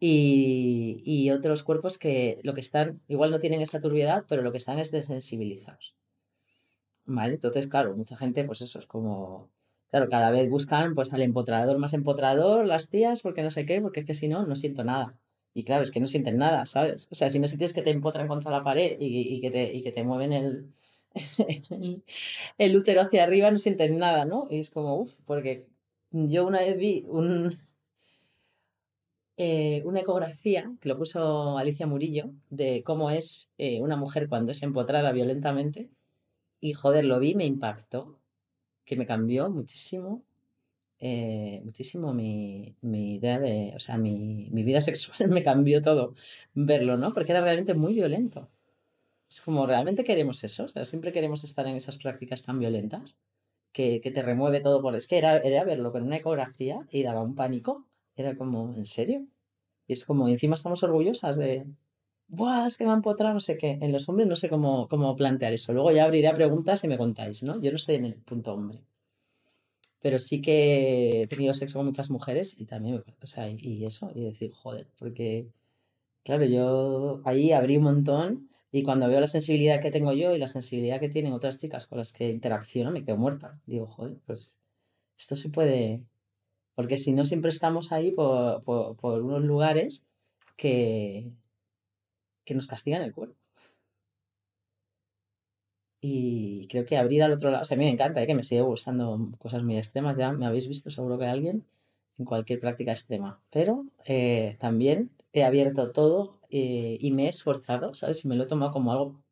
y, 0.00 1.02
y 1.04 1.30
otros 1.30 1.62
cuerpos 1.62 1.98
que 1.98 2.40
lo 2.44 2.54
que 2.54 2.60
están, 2.60 3.02
igual 3.08 3.30
no 3.30 3.38
tienen 3.38 3.60
esta 3.60 3.78
turbiedad, 3.82 4.24
pero 4.26 4.40
lo 4.40 4.52
que 4.52 4.56
están 4.56 4.78
es 4.78 4.90
desensibilizados. 4.90 5.94
¿Vale? 7.04 7.34
Entonces, 7.34 7.66
claro, 7.66 7.94
mucha 7.94 8.16
gente, 8.16 8.42
pues 8.44 8.62
eso 8.62 8.78
es 8.78 8.86
como, 8.86 9.50
claro, 9.90 10.08
cada 10.08 10.30
vez 10.30 10.48
buscan 10.48 10.94
pues 10.94 11.12
al 11.12 11.20
empotrador 11.20 11.76
más 11.78 11.92
empotrador, 11.92 12.64
las 12.64 12.88
tías, 12.88 13.20
porque 13.20 13.42
no 13.42 13.50
sé 13.50 13.66
qué, 13.66 13.82
porque 13.82 14.00
es 14.00 14.06
que 14.06 14.14
si 14.14 14.28
no, 14.28 14.46
no 14.46 14.56
siento 14.56 14.82
nada. 14.82 15.14
Y 15.52 15.64
claro, 15.64 15.82
es 15.82 15.90
que 15.90 16.00
no 16.00 16.06
sienten 16.06 16.38
nada, 16.38 16.64
¿sabes? 16.64 17.06
O 17.10 17.14
sea, 17.14 17.28
si 17.28 17.38
no 17.38 17.46
sientes 17.48 17.74
que 17.74 17.82
te 17.82 17.90
empotran 17.90 18.28
contra 18.28 18.50
la 18.50 18.62
pared 18.62 18.96
y, 18.98 19.34
y 19.36 19.40
que, 19.42 19.50
te, 19.50 19.74
y 19.74 19.82
que 19.82 19.92
te 19.92 20.04
mueven 20.04 20.32
el, 20.32 20.72
el, 22.58 22.76
útero 22.76 23.00
hacia 23.02 23.24
arriba, 23.24 23.50
no 23.50 23.58
sienten 23.58 23.98
nada, 23.98 24.24
¿no? 24.24 24.46
Y 24.50 24.60
es 24.60 24.70
como, 24.70 24.96
uff, 24.96 25.18
porque 25.26 25.66
yo 26.10 26.46
una 26.46 26.60
vez 26.60 26.76
vi 26.78 27.04
un, 27.08 27.58
eh, 29.36 29.82
una 29.84 30.00
ecografía 30.00 30.70
que 30.80 30.88
lo 30.88 30.98
puso 30.98 31.58
Alicia 31.58 31.86
Murillo 31.86 32.30
de 32.50 32.82
cómo 32.84 33.10
es 33.10 33.52
eh, 33.58 33.80
una 33.80 33.96
mujer 33.96 34.28
cuando 34.28 34.52
es 34.52 34.62
empotrada 34.62 35.12
violentamente 35.12 35.88
y 36.60 36.74
joder, 36.74 37.04
lo 37.06 37.18
vi 37.20 37.34
me 37.34 37.46
impactó, 37.46 38.18
que 38.84 38.96
me 38.96 39.06
cambió 39.06 39.50
muchísimo, 39.50 40.24
eh, 40.98 41.62
muchísimo 41.64 42.12
mi, 42.14 42.76
mi 42.82 43.14
idea 43.16 43.38
de, 43.38 43.72
o 43.76 43.80
sea, 43.80 43.96
mi, 43.98 44.48
mi 44.52 44.62
vida 44.64 44.80
sexual 44.82 45.30
me 45.30 45.42
cambió 45.42 45.82
todo 45.82 46.14
verlo, 46.54 46.96
¿no? 46.98 47.12
Porque 47.14 47.32
era 47.32 47.40
realmente 47.42 47.74
muy 47.74 47.94
violento. 47.94 48.48
Es 49.30 49.42
como, 49.42 49.64
¿realmente 49.64 50.02
queremos 50.02 50.42
eso? 50.42 50.64
O 50.64 50.68
sea, 50.68 50.84
siempre 50.84 51.12
queremos 51.12 51.44
estar 51.44 51.64
en 51.66 51.76
esas 51.76 51.98
prácticas 51.98 52.42
tan 52.44 52.58
violentas 52.58 53.16
que, 53.72 54.00
que 54.00 54.10
te 54.10 54.22
remueve 54.22 54.60
todo 54.60 54.82
por... 54.82 54.96
Es 54.96 55.06
que 55.06 55.18
era, 55.18 55.38
era 55.38 55.64
verlo 55.64 55.92
con 55.92 56.02
una 56.02 56.16
ecografía 56.16 56.86
y 56.90 57.04
daba 57.04 57.22
un 57.22 57.36
pánico. 57.36 57.86
Era 58.16 58.34
como, 58.34 58.74
¿en 58.74 58.86
serio? 58.86 59.26
Y 59.86 59.92
es 59.92 60.04
como, 60.04 60.28
encima 60.28 60.56
estamos 60.56 60.82
orgullosas 60.82 61.36
de, 61.36 61.64
¡buah! 62.26 62.66
Es 62.66 62.76
que 62.76 62.84
me 62.84 62.90
han 62.90 62.98
empotrado, 62.98 63.34
no 63.34 63.40
sé 63.40 63.56
qué. 63.56 63.78
En 63.80 63.92
los 63.92 64.08
hombres 64.08 64.26
no 64.26 64.34
sé 64.34 64.48
cómo, 64.48 64.88
cómo 64.88 65.14
plantear 65.14 65.52
eso. 65.52 65.72
Luego 65.72 65.92
ya 65.92 66.04
abriré 66.04 66.32
preguntas 66.34 66.82
y 66.82 66.88
me 66.88 66.98
contáis, 66.98 67.44
¿no? 67.44 67.60
Yo 67.60 67.70
no 67.70 67.76
estoy 67.76 67.96
en 67.96 68.06
el 68.06 68.14
punto 68.14 68.52
hombre. 68.52 68.82
Pero 70.00 70.18
sí 70.18 70.42
que 70.42 71.22
he 71.22 71.26
tenido 71.28 71.54
sexo 71.54 71.78
con 71.78 71.86
muchas 71.86 72.10
mujeres 72.10 72.58
y 72.58 72.64
también, 72.64 73.04
o 73.22 73.26
sea, 73.26 73.48
y 73.48 73.84
eso, 73.84 74.10
y 74.14 74.22
decir, 74.22 74.50
joder, 74.52 74.88
porque, 74.98 75.46
claro, 76.24 76.44
yo 76.46 77.20
ahí 77.24 77.52
abrí 77.52 77.76
un 77.76 77.84
montón 77.84 78.49
y 78.72 78.82
cuando 78.82 79.08
veo 79.08 79.20
la 79.20 79.28
sensibilidad 79.28 79.80
que 79.80 79.90
tengo 79.90 80.12
yo 80.12 80.34
y 80.34 80.38
la 80.38 80.48
sensibilidad 80.48 81.00
que 81.00 81.08
tienen 81.08 81.32
otras 81.32 81.58
chicas 81.60 81.86
con 81.86 81.98
las 81.98 82.12
que 82.12 82.28
interacciono, 82.28 82.92
me 82.92 83.04
quedo 83.04 83.16
muerta. 83.16 83.60
Digo, 83.66 83.86
joder, 83.86 84.16
pues 84.26 84.58
esto 85.18 85.36
se 85.36 85.50
puede, 85.50 86.02
porque 86.74 86.98
si 86.98 87.12
no, 87.12 87.26
siempre 87.26 87.50
estamos 87.50 87.92
ahí 87.92 88.12
por, 88.12 88.62
por, 88.62 89.22
unos 89.22 89.42
lugares 89.42 90.06
que, 90.56 91.30
que 92.44 92.54
nos 92.54 92.68
castigan 92.68 93.02
el 93.02 93.12
cuerpo. 93.14 93.36
Y 96.02 96.66
creo 96.68 96.86
que 96.86 96.96
abrir 96.96 97.22
al 97.22 97.32
otro 97.32 97.50
lado, 97.50 97.62
o 97.62 97.64
sea, 97.64 97.74
a 97.74 97.78
mí 97.78 97.84
me 97.84 97.90
encanta, 97.90 98.22
¿eh? 98.22 98.26
que 98.26 98.34
me 98.34 98.44
sigue 98.44 98.62
gustando 98.62 99.30
cosas 99.38 99.62
muy 99.62 99.76
extremas, 99.76 100.16
ya 100.16 100.32
me 100.32 100.46
habéis 100.46 100.66
visto 100.66 100.90
seguro 100.90 101.18
que 101.18 101.26
alguien 101.26 101.64
en 102.18 102.24
cualquier 102.24 102.60
práctica 102.60 102.92
extrema, 102.92 103.40
pero 103.50 103.84
eh, 104.06 104.56
también 104.60 105.10
he 105.32 105.44
abierto 105.44 105.90
todo 105.92 106.39
eh, 106.50 106.98
y 107.00 107.12
me 107.12 107.26
he 107.26 107.28
esforzado, 107.28 107.94
¿sabes? 107.94 108.24
Y 108.24 108.28
me 108.28 108.36
lo 108.36 108.44
he 108.44 108.46
tomado 108.46 108.72
como 108.72 108.92
algo, 108.92 109.22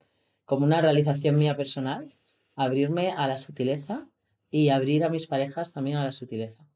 como 0.45 0.65
una 0.65 0.81
realización 0.81 1.37
mía 1.39 1.57
personal, 1.57 2.11
abrirme 2.57 3.13
a 3.13 3.27
la 3.29 3.39
sutileza 3.39 4.09
y 4.51 4.71
abrir 4.71 5.05
a 5.05 5.11
mis 5.11 5.27
parejas 5.27 5.73
también 5.73 5.99
a 5.99 6.05
la 6.05 6.13
sutileza 6.13 6.69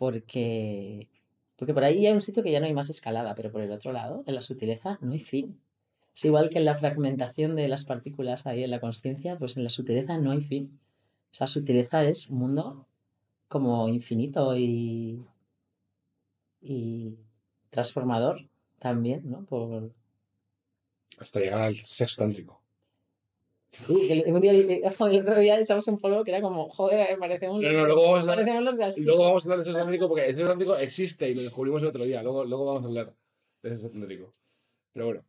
porque, 0.00 1.10
porque 1.56 1.74
por 1.74 1.84
ahí 1.84 2.06
hay 2.06 2.14
un 2.14 2.22
sitio 2.22 2.42
que 2.42 2.50
ya 2.50 2.58
no 2.58 2.64
hay 2.64 2.72
más 2.72 2.88
escalada, 2.88 3.34
pero 3.34 3.52
por 3.52 3.60
el 3.60 3.70
otro 3.70 3.92
lado, 3.92 4.24
en 4.26 4.34
la 4.34 4.40
sutileza, 4.40 4.98
no 5.02 5.12
hay 5.12 5.20
fin. 5.20 5.60
Es 6.16 6.24
igual 6.24 6.48
que 6.48 6.58
en 6.58 6.64
la 6.64 6.74
fragmentación 6.74 7.54
de 7.54 7.68
las 7.68 7.84
partículas 7.84 8.46
ahí 8.46 8.64
en 8.64 8.70
la 8.70 8.80
consciencia, 8.80 9.36
pues 9.38 9.58
en 9.58 9.64
la 9.64 9.68
sutileza 9.68 10.16
no 10.16 10.30
hay 10.30 10.40
fin. 10.40 10.80
O 11.32 11.34
sea, 11.34 11.46
sutileza 11.48 12.02
es 12.04 12.30
un 12.30 12.38
mundo 12.38 12.86
como 13.46 13.88
infinito 13.90 14.56
y, 14.56 15.22
y 16.62 17.18
transformador 17.68 18.48
también, 18.80 19.22
¿no? 19.30 19.44
Por... 19.44 19.92
Hasta 21.18 21.38
llegar 21.38 21.60
al 21.60 21.76
sexo 21.76 22.22
tántrico. 22.22 22.60
Un 23.88 24.40
día, 24.40 24.50
el 24.52 25.20
otro 25.22 25.38
día 25.38 25.60
echamos 25.60 25.86
un 25.86 25.98
polvo 25.98 26.24
que 26.24 26.32
era 26.32 26.40
como, 26.42 26.68
joder, 26.68 27.16
parecemos, 27.18 27.62
No, 27.62 27.70
no, 27.70 27.86
luego 27.86 28.02
vamos 28.02 28.18
a 28.18 28.20
hablar- 28.22 28.36
parecemos 28.36 28.64
los 28.64 28.76
de 28.76 28.84
Asturias. 28.84 29.06
Luego 29.06 29.24
vamos 29.24 29.44
a 29.44 29.46
hablar 29.46 29.58
del 29.58 29.66
sexo 29.66 29.78
tántrico 29.78 30.08
porque 30.08 30.24
el 30.26 30.34
sexo 30.34 30.48
tántrico 30.48 30.76
existe 30.76 31.30
y 31.30 31.34
lo 31.34 31.42
descubrimos 31.42 31.82
el 31.82 31.88
otro 31.88 32.04
día. 32.04 32.22
Luego, 32.22 32.44
luego 32.44 32.64
vamos 32.66 32.82
a 32.82 32.86
hablar 32.86 33.14
del 33.62 33.72
sexo 33.78 33.90
tántrico. 33.90 34.34
Pero 34.92 35.06
bueno, 35.06 35.24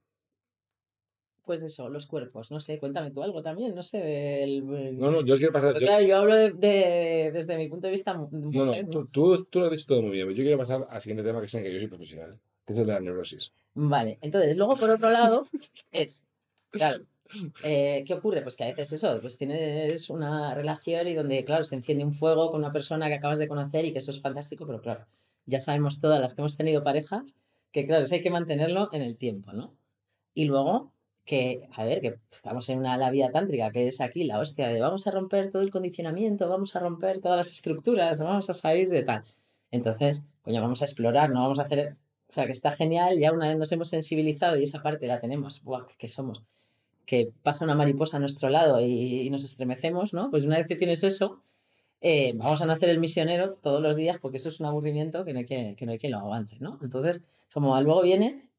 Pues 1.43 1.61
eso, 1.63 1.89
los 1.89 2.07
cuerpos, 2.07 2.49
no 2.51 2.59
sé, 2.59 2.79
cuéntame 2.79 3.11
tú 3.11 3.21
algo 3.21 3.41
también, 3.43 3.75
no 3.75 3.83
sé, 3.83 3.99
del... 3.99 4.65
no, 4.97 5.11
no, 5.11 5.21
yo 5.23 5.37
quiero 5.37 5.51
pasar. 5.53 5.73
Yo- 5.73 5.79
claro, 5.79 6.05
yo 6.05 6.17
hablo 6.17 6.35
de, 6.35 6.51
de- 6.51 7.31
desde 7.31 7.57
mi 7.57 7.67
punto 7.67 7.87
de 7.87 7.91
vista 7.91 8.13
no, 8.13 8.27
mujer, 8.31 8.83
no, 8.85 8.87
¿no? 8.87 8.89
tú, 8.89 9.05
tú, 9.07 9.45
tú 9.45 9.59
lo 9.59 9.65
has 9.65 9.71
dicho 9.71 9.85
todo 9.87 10.01
muy 10.01 10.11
bien. 10.11 10.27
pero 10.27 10.37
Yo 10.37 10.43
quiero 10.43 10.57
pasar 10.57 10.87
al 10.89 11.01
siguiente 11.01 11.23
tema 11.23 11.39
que 11.41 11.45
es 11.47 11.53
en 11.53 11.59
el 11.61 11.65
que 11.67 11.73
yo 11.73 11.79
soy 11.79 11.89
profesional, 11.89 12.39
que 12.73 12.81
es 12.81 12.87
la 12.87 12.99
neurosis. 12.99 13.53
Vale, 13.73 14.17
entonces, 14.21 14.55
luego 14.57 14.75
por 14.77 14.89
otro 14.89 15.09
lado, 15.09 15.41
es, 15.91 16.25
claro, 16.69 17.03
eh, 17.63 18.03
¿qué 18.05 18.13
ocurre? 18.13 18.41
Pues 18.41 18.55
que 18.55 18.65
a 18.65 18.67
veces 18.67 18.91
eso, 18.93 19.17
pues 19.21 19.37
tienes 19.37 20.09
una 20.09 20.53
relación 20.53 21.07
y 21.07 21.13
donde, 21.13 21.43
claro, 21.45 21.63
se 21.63 21.75
enciende 21.75 22.03
un 22.03 22.13
fuego 22.13 22.51
con 22.51 22.59
una 22.59 22.71
persona 22.71 23.07
que 23.07 23.15
acabas 23.15 23.39
de 23.39 23.47
conocer 23.47 23.85
y 23.85 23.93
que 23.93 23.99
eso 23.99 24.11
es 24.11 24.21
fantástico, 24.21 24.65
pero 24.65 24.81
claro, 24.81 25.05
ya 25.45 25.59
sabemos 25.59 26.01
todas 26.01 26.19
las 26.19 26.33
que 26.33 26.41
hemos 26.41 26.57
tenido 26.57 26.83
parejas, 26.83 27.37
que 27.71 27.85
claro, 27.85 28.03
eso 28.03 28.15
hay 28.15 28.21
que 28.21 28.31
mantenerlo 28.31 28.89
en 28.91 29.01
el 29.01 29.17
tiempo, 29.17 29.53
¿no? 29.53 29.73
Y 30.33 30.45
luego, 30.45 30.93
que, 31.25 31.67
a 31.75 31.85
ver, 31.85 32.01
que 32.01 32.19
estamos 32.31 32.67
en 32.69 32.79
una 32.79 32.97
la 32.97 33.11
vida 33.11 33.31
tántrica, 33.31 33.71
que 33.71 33.87
es 33.87 34.01
aquí 34.01 34.23
la 34.23 34.39
hostia 34.39 34.67
de 34.67 34.81
vamos 34.81 35.07
a 35.07 35.11
romper 35.11 35.51
todo 35.51 35.61
el 35.61 35.71
condicionamiento, 35.71 36.49
vamos 36.49 36.75
a 36.75 36.79
romper 36.79 37.19
todas 37.19 37.37
las 37.37 37.51
estructuras, 37.51 38.21
vamos 38.21 38.49
a 38.49 38.53
salir 38.53 38.89
de 38.89 39.03
tal. 39.03 39.23
Entonces, 39.71 40.25
coño, 40.41 40.61
vamos 40.61 40.81
a 40.81 40.85
explorar, 40.85 41.29
no 41.29 41.41
vamos 41.41 41.59
a 41.59 41.63
hacer 41.63 41.95
o 42.31 42.33
sea, 42.33 42.45
que 42.45 42.53
está 42.53 42.71
genial, 42.71 43.19
ya 43.19 43.33
una 43.33 43.49
vez 43.49 43.57
nos 43.57 43.69
hemos 43.73 43.89
sensibilizado 43.89 44.55
y 44.55 44.63
esa 44.63 44.81
parte 44.81 45.05
la 45.05 45.19
tenemos, 45.19 45.61
¡buah, 45.65 45.85
que 45.97 46.07
somos! 46.07 46.41
Que 47.05 47.33
pasa 47.43 47.65
una 47.65 47.75
mariposa 47.75 48.15
a 48.15 48.19
nuestro 48.21 48.47
lado 48.47 48.79
y, 48.79 49.23
y 49.23 49.29
nos 49.29 49.43
estremecemos, 49.43 50.13
¿no? 50.13 50.31
Pues 50.31 50.45
una 50.45 50.57
vez 50.57 50.65
que 50.65 50.77
tienes 50.77 51.03
eso, 51.03 51.43
eh, 51.99 52.31
vamos 52.37 52.61
a 52.61 52.65
no 52.65 52.71
hacer 52.71 52.87
el 52.87 52.99
misionero 52.99 53.55
todos 53.55 53.81
los 53.81 53.97
días 53.97 54.17
porque 54.21 54.37
eso 54.37 54.47
es 54.47 54.61
un 54.61 54.67
aburrimiento 54.67 55.25
que 55.25 55.33
no 55.33 55.39
hay 55.39 55.45
que, 55.45 55.75
que 55.77 55.85
no 55.85 55.91
hay 55.91 55.99
quien 55.99 56.13
lo 56.13 56.19
aguante, 56.19 56.55
¿no? 56.61 56.79
Entonces, 56.81 57.25
como 57.53 57.79
luego 57.81 58.01
viene, 58.01 58.49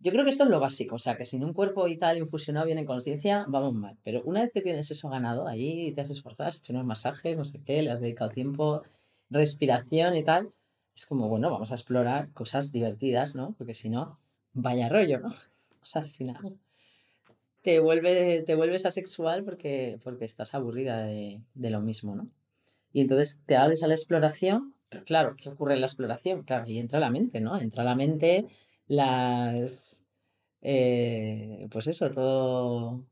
yo 0.00 0.10
creo 0.10 0.24
que 0.24 0.30
esto 0.30 0.42
es 0.42 0.50
lo 0.50 0.58
básico, 0.58 0.96
o 0.96 0.98
sea, 0.98 1.16
que 1.16 1.24
sin 1.24 1.44
un 1.44 1.52
cuerpo 1.52 1.86
y 1.86 1.96
tal 1.96 2.18
infusionado 2.18 2.66
bien 2.66 2.78
en 2.78 2.86
conciencia, 2.86 3.44
vamos 3.46 3.74
mal. 3.74 3.96
Pero 4.02 4.22
una 4.24 4.42
vez 4.42 4.50
que 4.52 4.60
tienes 4.60 4.90
eso 4.90 5.08
ganado, 5.08 5.46
allí 5.46 5.92
te 5.92 6.00
has 6.00 6.10
esforzado, 6.10 6.48
has 6.48 6.58
hecho 6.58 6.72
unos 6.72 6.84
masajes, 6.84 7.38
no 7.38 7.44
sé 7.44 7.62
qué, 7.62 7.80
le 7.80 7.92
has 7.92 8.00
dedicado 8.00 8.30
tiempo, 8.30 8.82
respiración 9.30 10.16
y 10.16 10.24
tal, 10.24 10.52
es 10.94 11.06
como, 11.06 11.28
bueno, 11.28 11.50
vamos 11.50 11.72
a 11.72 11.74
explorar 11.74 12.30
cosas 12.32 12.72
divertidas, 12.72 13.34
¿no? 13.34 13.54
Porque 13.58 13.74
si 13.74 13.88
no, 13.88 14.18
vaya 14.52 14.88
rollo, 14.88 15.20
¿no? 15.20 15.28
O 15.82 15.86
sea, 15.86 16.00
al 16.00 16.10
final 16.10 16.58
te, 17.64 17.80
vuelve, 17.80 18.42
te 18.42 18.54
vuelves 18.54 18.86
asexual 18.86 19.42
porque, 19.42 19.98
porque 20.04 20.26
estás 20.26 20.54
aburrida 20.54 21.02
de, 21.02 21.40
de 21.54 21.70
lo 21.70 21.80
mismo, 21.80 22.14
¿no? 22.14 22.28
Y 22.92 23.00
entonces 23.00 23.40
te 23.46 23.56
abres 23.56 23.82
a 23.82 23.88
la 23.88 23.94
exploración, 23.94 24.74
claro, 25.06 25.34
¿qué 25.36 25.48
ocurre 25.48 25.74
en 25.74 25.80
la 25.80 25.86
exploración? 25.86 26.42
Claro, 26.42 26.70
y 26.70 26.78
entra 26.78 27.00
la 27.00 27.10
mente, 27.10 27.40
¿no? 27.40 27.58
Entra 27.58 27.82
la 27.82 27.96
mente, 27.96 28.46
las... 28.86 30.02
eh, 30.62 31.66
pues 31.70 31.86
eso, 31.88 32.10
todo... 32.10 33.04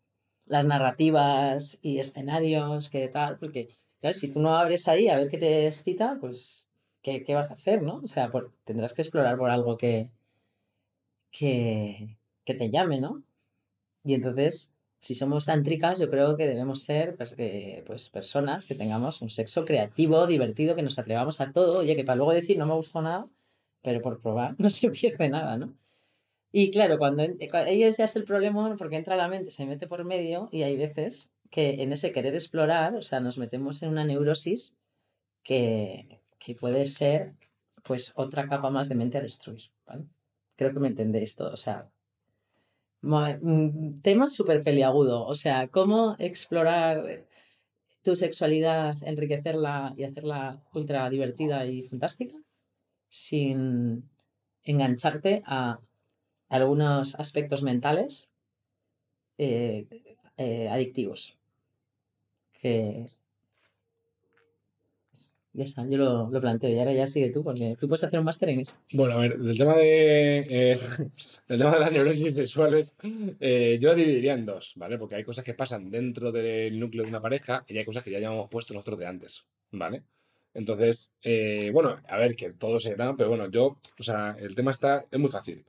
Las 0.47 0.67
narrativas 0.67 1.79
y 1.83 1.99
escenarios, 1.99 2.91
que 2.91 3.09
tal, 3.09 3.39
porque, 3.39 3.69
claro, 4.01 4.15
si 4.15 4.31
tú 4.31 4.41
no 4.41 4.55
abres 4.57 4.87
ahí 4.87 5.09
a 5.09 5.17
ver 5.17 5.29
qué 5.29 5.39
te 5.39 5.67
excita, 5.67 6.19
pues 6.21 6.69
¿qué, 7.03 7.23
qué 7.25 7.35
vas 7.35 7.51
a 7.51 7.55
hacer, 7.55 7.83
no? 7.83 7.97
O 8.05 8.09
sea, 8.09 8.31
por- 8.31 8.53
tendrás 8.65 8.95
que 8.95 9.03
explorar 9.03 9.39
por 9.39 9.51
algo 9.51 9.77
que, 9.79 10.11
que, 11.31 12.17
que 12.45 12.55
te 12.55 12.71
llame, 12.71 13.01
¿no? 13.01 13.23
Y 14.05 14.15
entonces, 14.15 14.75
si 15.01 15.15
somos 15.15 15.47
tántricas, 15.47 16.01
yo 16.01 16.11
creo 16.11 16.37
que 16.37 16.47
debemos 16.49 16.85
ser 16.85 17.17
pues, 17.17 17.37
eh, 17.39 17.85
pues, 17.87 18.11
personas 18.11 18.67
que 18.67 18.77
tengamos 18.77 19.23
un 19.23 19.31
sexo 19.31 19.65
creativo, 19.65 20.27
divertido, 20.27 20.77
que 20.77 20.83
nos 20.83 20.99
atrevamos 21.01 21.41
a 21.43 21.53
todo. 21.53 21.81
Oye, 21.81 21.97
que 21.97 22.05
para 22.05 22.17
luego 22.17 22.33
decir 22.33 22.59
no 22.59 22.67
me 22.67 22.75
gustó 22.75 23.03
nada, 23.03 23.29
pero 23.83 24.03
por 24.03 24.21
probar 24.23 24.57
no 24.61 24.71
se 24.71 24.91
pierde 24.91 25.29
nada, 25.29 25.59
¿no? 25.59 25.75
Y 26.53 26.71
claro, 26.71 26.99
cuando 26.99 27.23
en- 27.25 27.39
cua- 27.39 27.67
ahí 27.67 27.83
ese 27.85 28.05
es 28.05 28.17
el 28.17 28.25
problema, 28.25 28.77
porque 28.79 28.97
entra 28.97 29.17
la 29.17 29.29
mente, 29.29 29.51
se 29.53 29.67
mete 29.67 29.87
por 29.89 30.05
medio 30.05 30.49
y 30.53 30.63
hay 30.65 30.77
veces 30.77 31.33
que 31.51 31.83
en 31.83 31.93
ese 31.93 32.13
querer 32.13 32.35
explorar, 32.35 32.95
o 32.97 33.03
sea, 33.03 33.21
nos 33.21 33.39
metemos 33.39 33.83
en 33.83 33.91
una 33.91 34.05
neurosis 34.05 34.77
que, 35.45 36.22
que 36.43 36.55
puede 36.55 36.87
ser 36.87 37.35
pues 37.85 38.13
otra 38.17 38.47
capa 38.47 38.71
más 38.71 38.89
de 38.89 38.97
mente 38.97 39.19
a 39.19 39.23
destruir. 39.23 39.71
Creo 40.57 40.73
que 40.73 40.81
me 40.81 40.89
entendéis 40.89 41.37
todo, 41.37 41.53
o 41.53 41.57
sea, 41.57 41.89
mm, 43.03 44.01
tema 44.03 44.31
súper 44.31 44.63
peliagudo, 44.63 45.27
o 45.27 45.35
sea, 45.35 45.69
cómo 45.69 46.17
explorar 46.19 47.25
tu 48.03 48.17
sexualidad, 48.17 48.97
enriquecerla 49.05 49.95
y 49.97 50.05
hacerla 50.05 50.63
ultra 50.75 51.09
divertida 51.11 51.67
y 51.67 51.83
fantástica 51.83 52.37
sin 53.09 54.11
engancharte 54.65 55.43
a 55.47 55.79
algunos 56.49 57.15
aspectos 57.21 57.63
mentales 57.63 58.31
eh, 59.39 59.87
eh, 60.37 60.69
adictivos. 60.69 61.37
Que 62.61 63.07
ya 65.55 65.65
está, 65.65 65.87
yo 65.87 65.99
lo, 65.99 66.31
lo 66.31 66.41
planteo 66.41 66.71
y 66.71 66.79
ahora 66.79 66.93
ya 66.93 67.07
sigue 67.07 67.31
tú, 67.31 67.43
porque 67.45 67.77
tú 67.79 67.87
puedes 67.89 68.05
hacer 68.05 68.19
un 68.19 68.25
máster 68.25 68.49
en 68.49 68.61
eso. 68.61 68.75
Bueno, 68.93 69.15
a 69.15 69.21
ver, 69.21 69.39
del 69.39 69.59
tema 69.59 69.77
de, 69.77 70.47
eh, 70.49 70.79
del 71.49 71.59
tema 71.59 71.75
de 71.75 71.81
las 71.81 71.93
neurosis 71.93 72.35
sexuales, 72.35 72.95
eh, 73.41 73.79
yo 73.81 73.91
la 73.91 73.95
dividiría 73.95 74.33
en 74.35 74.47
dos, 74.47 74.73
¿vale? 74.77 74.99
Porque 74.99 75.17
hay 75.17 75.25
cosas 75.25 75.45
que 75.45 75.55
pasan 75.55 75.91
dentro 75.91 76.33
del 76.33 76.79
núcleo 76.81 77.03
de 77.05 77.11
una 77.11 77.21
pareja 77.21 77.65
y 77.69 77.77
hay 77.79 77.85
cosas 77.85 78.03
que 78.05 78.11
ya 78.11 78.19
llevamos 78.19 78.49
puesto 78.51 78.73
nosotros 78.75 78.99
de 78.99 79.07
antes, 79.07 79.45
¿vale? 79.73 80.03
Entonces, 80.55 81.13
eh, 81.23 81.71
bueno, 81.73 81.99
a 82.09 82.17
ver, 82.19 82.37
que 82.37 82.53
todo 82.53 82.79
se 82.81 82.95
da, 82.95 83.17
pero 83.17 83.29
bueno, 83.31 83.51
yo, 83.51 83.79
o 83.99 84.03
sea, 84.03 84.37
el 84.39 84.55
tema 84.55 84.71
está, 84.71 85.07
es 85.11 85.19
muy 85.19 85.31
fácil. 85.31 85.65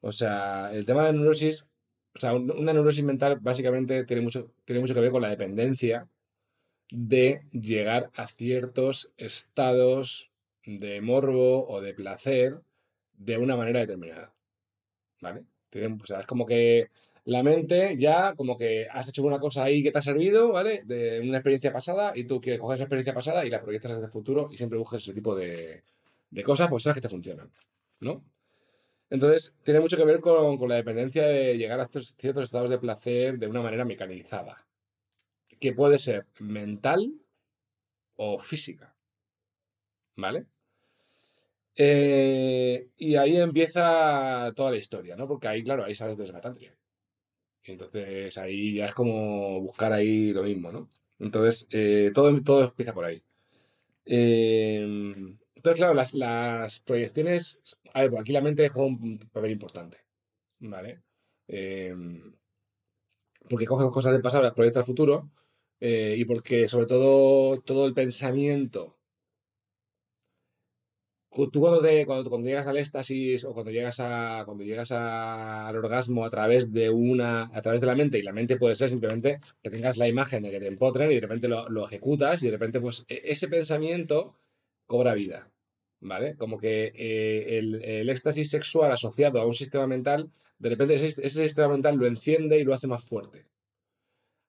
O 0.00 0.12
sea, 0.12 0.70
el 0.72 0.84
tema 0.86 1.06
de 1.06 1.12
la 1.12 1.18
neurosis, 1.18 1.68
o 2.16 2.20
sea, 2.20 2.34
un- 2.34 2.50
una 2.50 2.72
neurosis 2.72 3.04
mental 3.04 3.38
básicamente 3.40 4.04
tiene 4.04 4.22
mucho, 4.22 4.50
tiene 4.64 4.80
mucho 4.80 4.92
que 4.94 5.00
ver 5.00 5.10
con 5.10 5.22
la 5.22 5.28
dependencia 5.30 6.08
de 6.90 7.42
llegar 7.52 8.10
a 8.14 8.26
ciertos 8.26 9.12
estados 9.16 10.30
de 10.64 11.00
morbo 11.00 11.66
o 11.68 11.80
de 11.80 11.94
placer 11.94 12.60
de 13.14 13.38
una 13.38 13.56
manera 13.56 13.80
determinada. 13.80 14.32
¿Vale? 15.20 15.44
O 16.02 16.06
sea, 16.06 16.20
es 16.20 16.26
como 16.26 16.46
que 16.46 16.90
la 17.24 17.42
mente 17.42 17.96
ya, 17.96 18.34
como 18.34 18.56
que 18.56 18.86
has 18.90 19.08
hecho 19.08 19.22
una 19.24 19.38
cosa 19.38 19.64
ahí 19.64 19.82
que 19.82 19.90
te 19.90 19.98
ha 19.98 20.02
servido, 20.02 20.52
¿vale? 20.52 20.82
De 20.84 21.20
una 21.20 21.38
experiencia 21.38 21.72
pasada 21.72 22.12
y 22.14 22.24
tú 22.24 22.40
quieres 22.40 22.60
coger 22.60 22.76
esa 22.76 22.84
experiencia 22.84 23.14
pasada 23.14 23.44
y 23.44 23.50
la 23.50 23.62
proyectas 23.62 23.92
hacia 23.92 24.04
el 24.04 24.12
futuro 24.12 24.48
y 24.52 24.56
siempre 24.56 24.78
buscas 24.78 25.02
ese 25.02 25.14
tipo 25.14 25.34
de, 25.34 25.82
de 26.30 26.42
cosas, 26.42 26.68
pues 26.68 26.82
sabes 26.82 26.96
que 26.96 27.00
te 27.00 27.08
funcionan, 27.08 27.50
¿no? 28.00 28.22
Entonces, 29.10 29.56
tiene 29.62 29.80
mucho 29.80 29.96
que 29.96 30.04
ver 30.04 30.20
con, 30.20 30.58
con 30.58 30.68
la 30.68 30.76
dependencia 30.76 31.26
de 31.26 31.56
llegar 31.56 31.80
a 31.80 31.88
ciertos 31.88 32.44
estados 32.44 32.70
de 32.70 32.78
placer 32.78 33.38
de 33.38 33.46
una 33.46 33.62
manera 33.62 33.84
mecanizada, 33.84 34.66
que 35.64 35.72
puede 35.72 35.98
ser 35.98 36.26
mental 36.40 37.14
o 38.16 38.38
física, 38.38 38.94
¿vale? 40.14 40.44
Eh, 41.74 42.90
y 42.98 43.16
ahí 43.16 43.38
empieza 43.38 44.52
toda 44.54 44.72
la 44.72 44.76
historia, 44.76 45.16
¿no? 45.16 45.26
Porque 45.26 45.48
ahí, 45.48 45.64
claro, 45.64 45.84
ahí 45.84 45.94
sales 45.94 46.18
de 46.18 46.24
esgatantria. 46.24 46.76
Entonces 47.62 48.36
ahí 48.36 48.74
ya 48.74 48.86
es 48.86 48.94
como 48.94 49.58
buscar 49.62 49.94
ahí 49.94 50.34
lo 50.34 50.42
mismo, 50.42 50.70
¿no? 50.70 50.90
Entonces, 51.18 51.66
eh, 51.70 52.10
todo, 52.14 52.38
todo 52.42 52.64
empieza 52.64 52.92
por 52.92 53.06
ahí. 53.06 53.22
Eh, 54.04 54.82
entonces, 55.54 55.78
claro, 55.78 55.94
las, 55.94 56.80
proyecciones. 56.80 57.62
Pues 57.90 58.20
aquí 58.20 58.32
la 58.32 58.42
mente 58.42 58.68
juega 58.68 58.88
un 58.88 59.18
papel 59.32 59.52
importante, 59.52 59.96
¿vale? 60.58 61.00
Porque 63.48 63.66
coge 63.66 63.86
cosas 63.88 64.12
del 64.12 64.22
pasado, 64.22 64.42
las 64.42 64.52
proyecta 64.52 64.80
al 64.80 64.86
futuro, 64.86 65.30
eh, 65.80 66.16
y 66.18 66.24
porque, 66.24 66.68
sobre 66.68 66.86
todo, 66.86 67.60
todo 67.62 67.86
el 67.86 67.94
pensamiento 67.94 68.98
Tú 71.34 71.60
cuando, 71.60 71.82
te, 71.82 72.06
cuando, 72.06 72.38
llegas 72.42 72.68
al 72.68 72.76
éxtasis 72.76 73.44
o 73.44 73.52
cuando 73.52 73.72
llegas 73.72 73.98
a 73.98 74.42
cuando 74.44 74.62
llegas 74.62 74.92
al 74.92 75.76
orgasmo 75.76 76.24
a 76.24 76.30
través 76.30 76.72
de 76.72 76.90
una 76.90 77.50
a 77.52 77.60
través 77.60 77.80
de 77.80 77.88
la 77.88 77.96
mente 77.96 78.18
y 78.18 78.22
la 78.22 78.32
mente 78.32 78.56
puede 78.56 78.76
ser 78.76 78.88
simplemente 78.90 79.40
que 79.60 79.68
tengas 79.70 79.96
la 79.96 80.06
imagen 80.06 80.44
de 80.44 80.52
que 80.52 80.60
te 80.60 80.68
empotren 80.68 81.10
y 81.10 81.16
de 81.16 81.20
repente 81.20 81.48
lo, 81.48 81.68
lo 81.68 81.84
ejecutas 81.86 82.40
y 82.42 82.46
de 82.46 82.52
repente 82.52 82.80
pues 82.80 83.04
e- 83.08 83.22
ese 83.24 83.48
pensamiento 83.48 84.36
cobra 84.86 85.14
vida, 85.14 85.50
¿vale? 86.00 86.36
Como 86.36 86.56
que 86.56 86.92
eh, 86.94 87.58
el, 87.58 87.82
el 87.84 88.10
éxtasis 88.10 88.50
sexual 88.50 88.92
asociado 88.92 89.40
a 89.40 89.46
un 89.46 89.54
sistema 89.54 89.88
mental, 89.88 90.30
de 90.60 90.68
repente 90.68 90.94
ese, 90.94 91.06
ese 91.26 91.42
sistema 91.48 91.68
mental 91.68 91.96
lo 91.96 92.06
enciende 92.06 92.58
y 92.60 92.64
lo 92.64 92.74
hace 92.74 92.86
más 92.86 93.02
fuerte. 93.04 93.46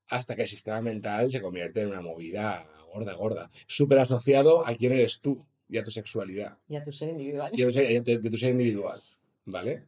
Hasta 0.08 0.36
que 0.36 0.44
el 0.44 0.48
sistema 0.48 0.82
mental 0.82 1.32
se 1.32 1.42
convierte 1.42 1.82
en 1.82 1.88
una 1.90 2.02
movida 2.02 2.68
gorda, 2.94 3.14
gorda, 3.14 3.50
súper 3.68 4.00
asociado 4.00 4.66
a 4.66 4.76
quién 4.76 4.92
eres 4.94 5.20
tú 5.22 5.46
y 5.68 5.78
a 5.78 5.84
tu 5.84 5.92
sexualidad 5.92 6.58
Y 6.70 6.76
a 6.76 6.84
tu 6.84 6.92
ser 6.92 7.10
individual. 7.10 7.52
y 7.56 7.62
a 7.64 7.66
tu 7.66 7.72
ser- 7.72 8.04
de, 8.04 8.18
de 8.20 8.30
tu 8.30 8.38
ser 8.38 8.52
individual, 8.52 9.00
¿vale? 9.46 9.84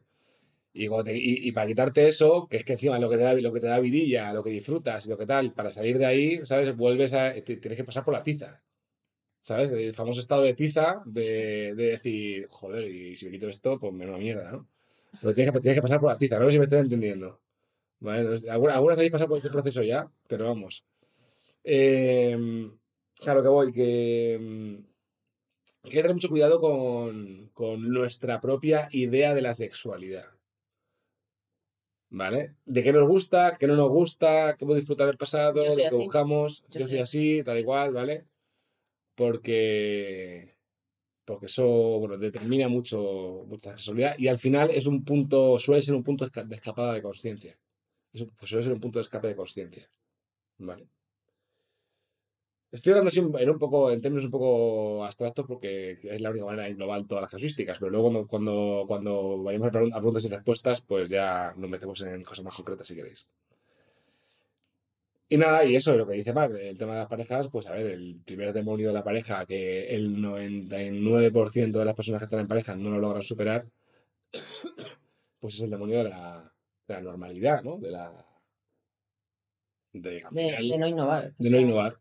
Y, 0.74 0.88
te- 0.88 1.16
y- 1.16 1.48
y 1.48 1.52
para 1.52 1.66
quitarte 1.66 2.06
eso, 2.08 2.46
que 2.48 2.58
es 2.58 2.64
que 2.64 2.74
encima 2.74 2.98
lo 2.98 3.08
que 3.08 3.16
te 3.16 3.22
da, 3.22 3.32
lo 3.34 3.52
que 3.52 3.60
te 3.60 3.66
da 3.68 3.78
vidilla, 3.80 4.32
lo 4.32 4.42
que 4.44 4.50
disfrutas 4.50 5.06
y 5.06 5.08
lo 5.08 5.16
que 5.18 5.26
tal, 5.26 5.52
para 5.52 5.72
salir 5.72 5.98
de 5.98 6.06
ahí, 6.06 6.40
¿sabes? 6.46 6.76
Vuelves 6.76 7.12
a. 7.14 7.32
te- 7.32 7.56
tienes 7.56 7.76
que 7.76 7.84
pasar 7.84 8.04
por 8.04 8.14
la 8.14 8.22
tiza. 8.22 8.62
¿Sabes? 9.40 9.70
El 9.72 9.94
famoso 9.94 10.20
estado 10.20 10.42
de 10.42 10.52
tiza 10.54 11.00
de, 11.06 11.74
de 11.74 11.84
decir, 11.92 12.46
joder, 12.50 12.84
y 12.90 13.16
si 13.16 13.24
me 13.26 13.30
quito 13.32 13.48
esto, 13.48 13.78
pues 13.80 13.92
menos 13.94 14.18
mierda, 14.18 14.52
¿no? 14.52 14.68
Pero 15.22 15.32
tienes 15.34 15.52
que, 15.54 15.60
tienes 15.60 15.78
que 15.78 15.82
pasar 15.82 16.00
por 16.00 16.10
la 16.10 16.18
tiza, 16.18 16.38
no 16.38 16.44
sé 16.46 16.52
si 16.52 16.58
me 16.58 16.64
estás 16.64 16.80
entendiendo. 16.80 17.40
¿Vale? 18.00 18.22
No 18.24 18.38
sé, 18.38 18.50
Algunas, 18.50 18.76
algunas 18.76 18.98
habéis 18.98 19.12
pasado 19.12 19.28
por 19.28 19.38
este 19.38 19.50
proceso 19.50 19.82
ya, 19.82 20.10
pero 20.28 20.46
vamos. 20.46 20.84
Eh, 21.64 22.36
claro 23.16 23.42
que 23.42 23.48
voy, 23.48 23.72
que. 23.72 24.38
mm, 24.40 24.74
hay 25.84 25.90
que 25.90 25.96
tener 26.02 26.14
mucho 26.14 26.28
cuidado 26.28 26.60
con, 26.60 27.50
con 27.54 27.88
nuestra 27.90 28.40
propia 28.40 28.88
idea 28.92 29.34
de 29.34 29.42
la 29.42 29.54
sexualidad. 29.54 30.26
¿Vale? 32.10 32.54
De 32.64 32.82
qué 32.82 32.92
nos 32.92 33.06
gusta, 33.06 33.56
qué 33.58 33.66
no 33.66 33.76
nos 33.76 33.90
gusta, 33.90 34.54
qué 34.54 34.64
podemos 34.64 34.78
disfrutar 34.82 35.08
del 35.08 35.18
pasado, 35.18 35.62
lo 35.64 35.76
que 35.76 35.86
así. 35.86 35.96
buscamos. 35.96 36.64
Yo 36.70 36.80
Yo, 36.80 36.88
soy 36.88 36.98
así, 37.00 37.42
tal 37.44 37.58
y 37.60 37.64
cual, 37.64 37.92
¿vale? 37.92 38.26
Porque, 39.14 40.56
porque 41.24 41.46
eso, 41.46 41.66
bueno, 41.98 42.16
determina 42.18 42.68
mucho, 42.68 43.44
la 43.50 43.58
sexualidad 43.76 44.14
y 44.18 44.28
al 44.28 44.38
final 44.38 44.70
es 44.70 44.86
un 44.86 45.04
punto, 45.04 45.58
suele 45.58 45.82
ser 45.82 45.94
un 45.94 46.04
punto 46.04 46.26
de 46.26 46.54
escapada 46.54 46.94
de 46.94 47.02
conciencia. 47.02 47.58
Es 48.12 48.20
un- 48.20 48.28
pues 48.36 48.50
suele 48.50 48.64
ser 48.64 48.74
un 48.74 48.80
punto 48.82 48.98
de 48.98 49.04
escape 49.04 49.28
de 49.28 49.36
conciencia. 49.36 49.90
¿Vale? 50.58 50.88
Estoy 52.70 52.92
hablando 52.92 53.38
en 53.40 53.50
un 53.50 53.58
poco, 53.58 53.90
en 53.90 54.00
términos 54.02 54.24
un 54.26 54.30
poco 54.30 55.04
abstractos 55.04 55.44
porque 55.46 55.98
es 56.02 56.20
la 56.22 56.30
única 56.30 56.44
manera 56.46 56.64
de 56.64 56.70
englobar 56.70 57.06
todas 57.06 57.22
las 57.22 57.30
casuísticas, 57.30 57.78
pero 57.78 57.90
luego 57.90 58.08
cuando, 58.10 58.26
cuando, 58.26 58.84
cuando 58.86 59.42
vayamos 59.42 59.68
a, 59.68 59.72
pregun- 59.72 59.92
a 59.94 59.96
preguntas 59.98 60.24
y 60.24 60.28
respuestas, 60.28 60.80
pues 60.82 61.08
ya 61.10 61.52
nos 61.56 61.70
metemos 61.70 62.00
en 62.02 62.22
cosas 62.24 62.44
más 62.46 62.56
concretas 62.56 62.86
si 62.86 62.94
queréis. 62.96 63.26
Y 65.30 65.36
nada, 65.36 65.64
y 65.64 65.76
eso 65.76 65.92
es 65.92 65.98
lo 65.98 66.06
que 66.06 66.14
dice 66.14 66.32
Mar, 66.32 66.50
el 66.52 66.76
tema 66.78 66.92
de 66.94 66.98
las 67.00 67.08
parejas, 67.08 67.48
pues 67.52 67.66
a 67.66 67.72
ver, 67.72 67.86
el 67.86 68.20
primer 68.24 68.52
demonio 68.52 68.88
de 68.88 68.94
la 68.94 69.04
pareja, 69.04 69.44
que 69.46 69.94
el 69.94 70.20
99% 70.20 71.78
de 71.78 71.84
las 71.84 71.94
personas 71.94 72.20
que 72.20 72.24
están 72.24 72.40
en 72.40 72.48
pareja 72.48 72.74
no 72.76 72.90
lo 72.90 72.98
logran 72.98 73.22
superar, 73.22 73.66
pues 75.40 75.54
es 75.54 75.60
el 75.62 75.70
demonio 75.70 75.98
de 75.98 76.04
la, 76.10 76.52
de 76.88 76.94
la 76.94 77.00
normalidad, 77.00 77.62
¿no? 77.62 77.76
De 77.76 77.90
la... 77.90 78.24
De, 79.92 80.22
al 80.22 80.34
De, 80.34 80.44
final- 80.50 80.68
de 80.68 80.78
no 80.78 80.86
innovar. 80.86 81.34
de 81.38 81.50
no 81.50 81.58
innovar. 81.60 81.96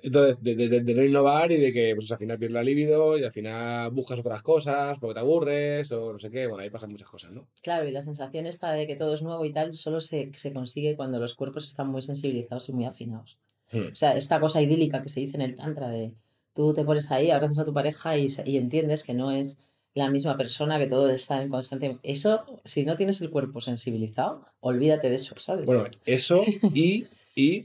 Entonces, 0.00 0.42
de, 0.44 0.54
de- 0.54 0.80
de- 0.80 0.94
no 0.94 1.02
innovar 1.02 1.50
y 1.50 1.56
de 1.56 1.72
que 1.72 1.92
pues, 1.96 2.10
al 2.12 2.18
final 2.18 2.38
pierdes 2.38 2.54
la 2.54 2.62
libido 2.62 3.18
y 3.18 3.24
al 3.24 3.32
final 3.32 3.90
buscas 3.90 4.20
otras 4.20 4.42
cosas 4.42 4.96
porque 5.00 5.14
te 5.14 5.20
aburres 5.20 5.90
o 5.90 6.12
no 6.12 6.18
sé 6.20 6.30
qué. 6.30 6.46
Bueno, 6.46 6.62
ahí 6.62 6.70
pasan 6.70 6.90
muchas 6.90 7.08
cosas, 7.08 7.32
¿no? 7.32 7.48
Claro, 7.62 7.88
y 7.88 7.90
la 7.90 8.02
sensación 8.02 8.46
esta 8.46 8.70
de 8.72 8.86
que 8.86 8.94
todo 8.94 9.12
es 9.14 9.22
nuevo 9.22 9.44
y 9.44 9.52
tal 9.52 9.72
solo 9.74 10.00
se, 10.00 10.30
se 10.34 10.52
consigue 10.52 10.94
cuando 10.96 11.18
los 11.18 11.34
cuerpos 11.34 11.66
están 11.66 11.88
muy 11.88 12.02
sensibilizados 12.02 12.68
y 12.68 12.72
muy 12.72 12.84
afinados. 12.84 13.38
Hmm. 13.72 13.88
O 13.92 13.94
sea, 13.96 14.16
esta 14.16 14.38
cosa 14.38 14.62
idílica 14.62 15.02
que 15.02 15.08
se 15.08 15.20
dice 15.20 15.36
en 15.36 15.42
el 15.42 15.56
Tantra 15.56 15.88
de 15.88 16.12
tú 16.54 16.72
te 16.72 16.84
pones 16.84 17.10
ahí, 17.10 17.30
abrazas 17.32 17.58
a 17.58 17.64
tu 17.64 17.72
pareja 17.74 18.16
y, 18.16 18.28
y 18.44 18.56
entiendes 18.56 19.02
que 19.02 19.14
no 19.14 19.32
es 19.32 19.58
la 19.98 20.10
misma 20.10 20.36
persona, 20.36 20.78
que 20.78 20.86
todo 20.86 21.10
está 21.10 21.42
en 21.42 21.48
constante. 21.48 21.98
Eso, 22.02 22.60
si 22.64 22.84
no 22.84 22.96
tienes 22.96 23.20
el 23.20 23.30
cuerpo 23.30 23.60
sensibilizado, 23.60 24.46
olvídate 24.60 25.10
de 25.10 25.16
eso, 25.16 25.34
¿sabes? 25.38 25.66
Bueno, 25.66 25.84
eso 26.06 26.42
y, 26.72 27.04
y, 27.34 27.62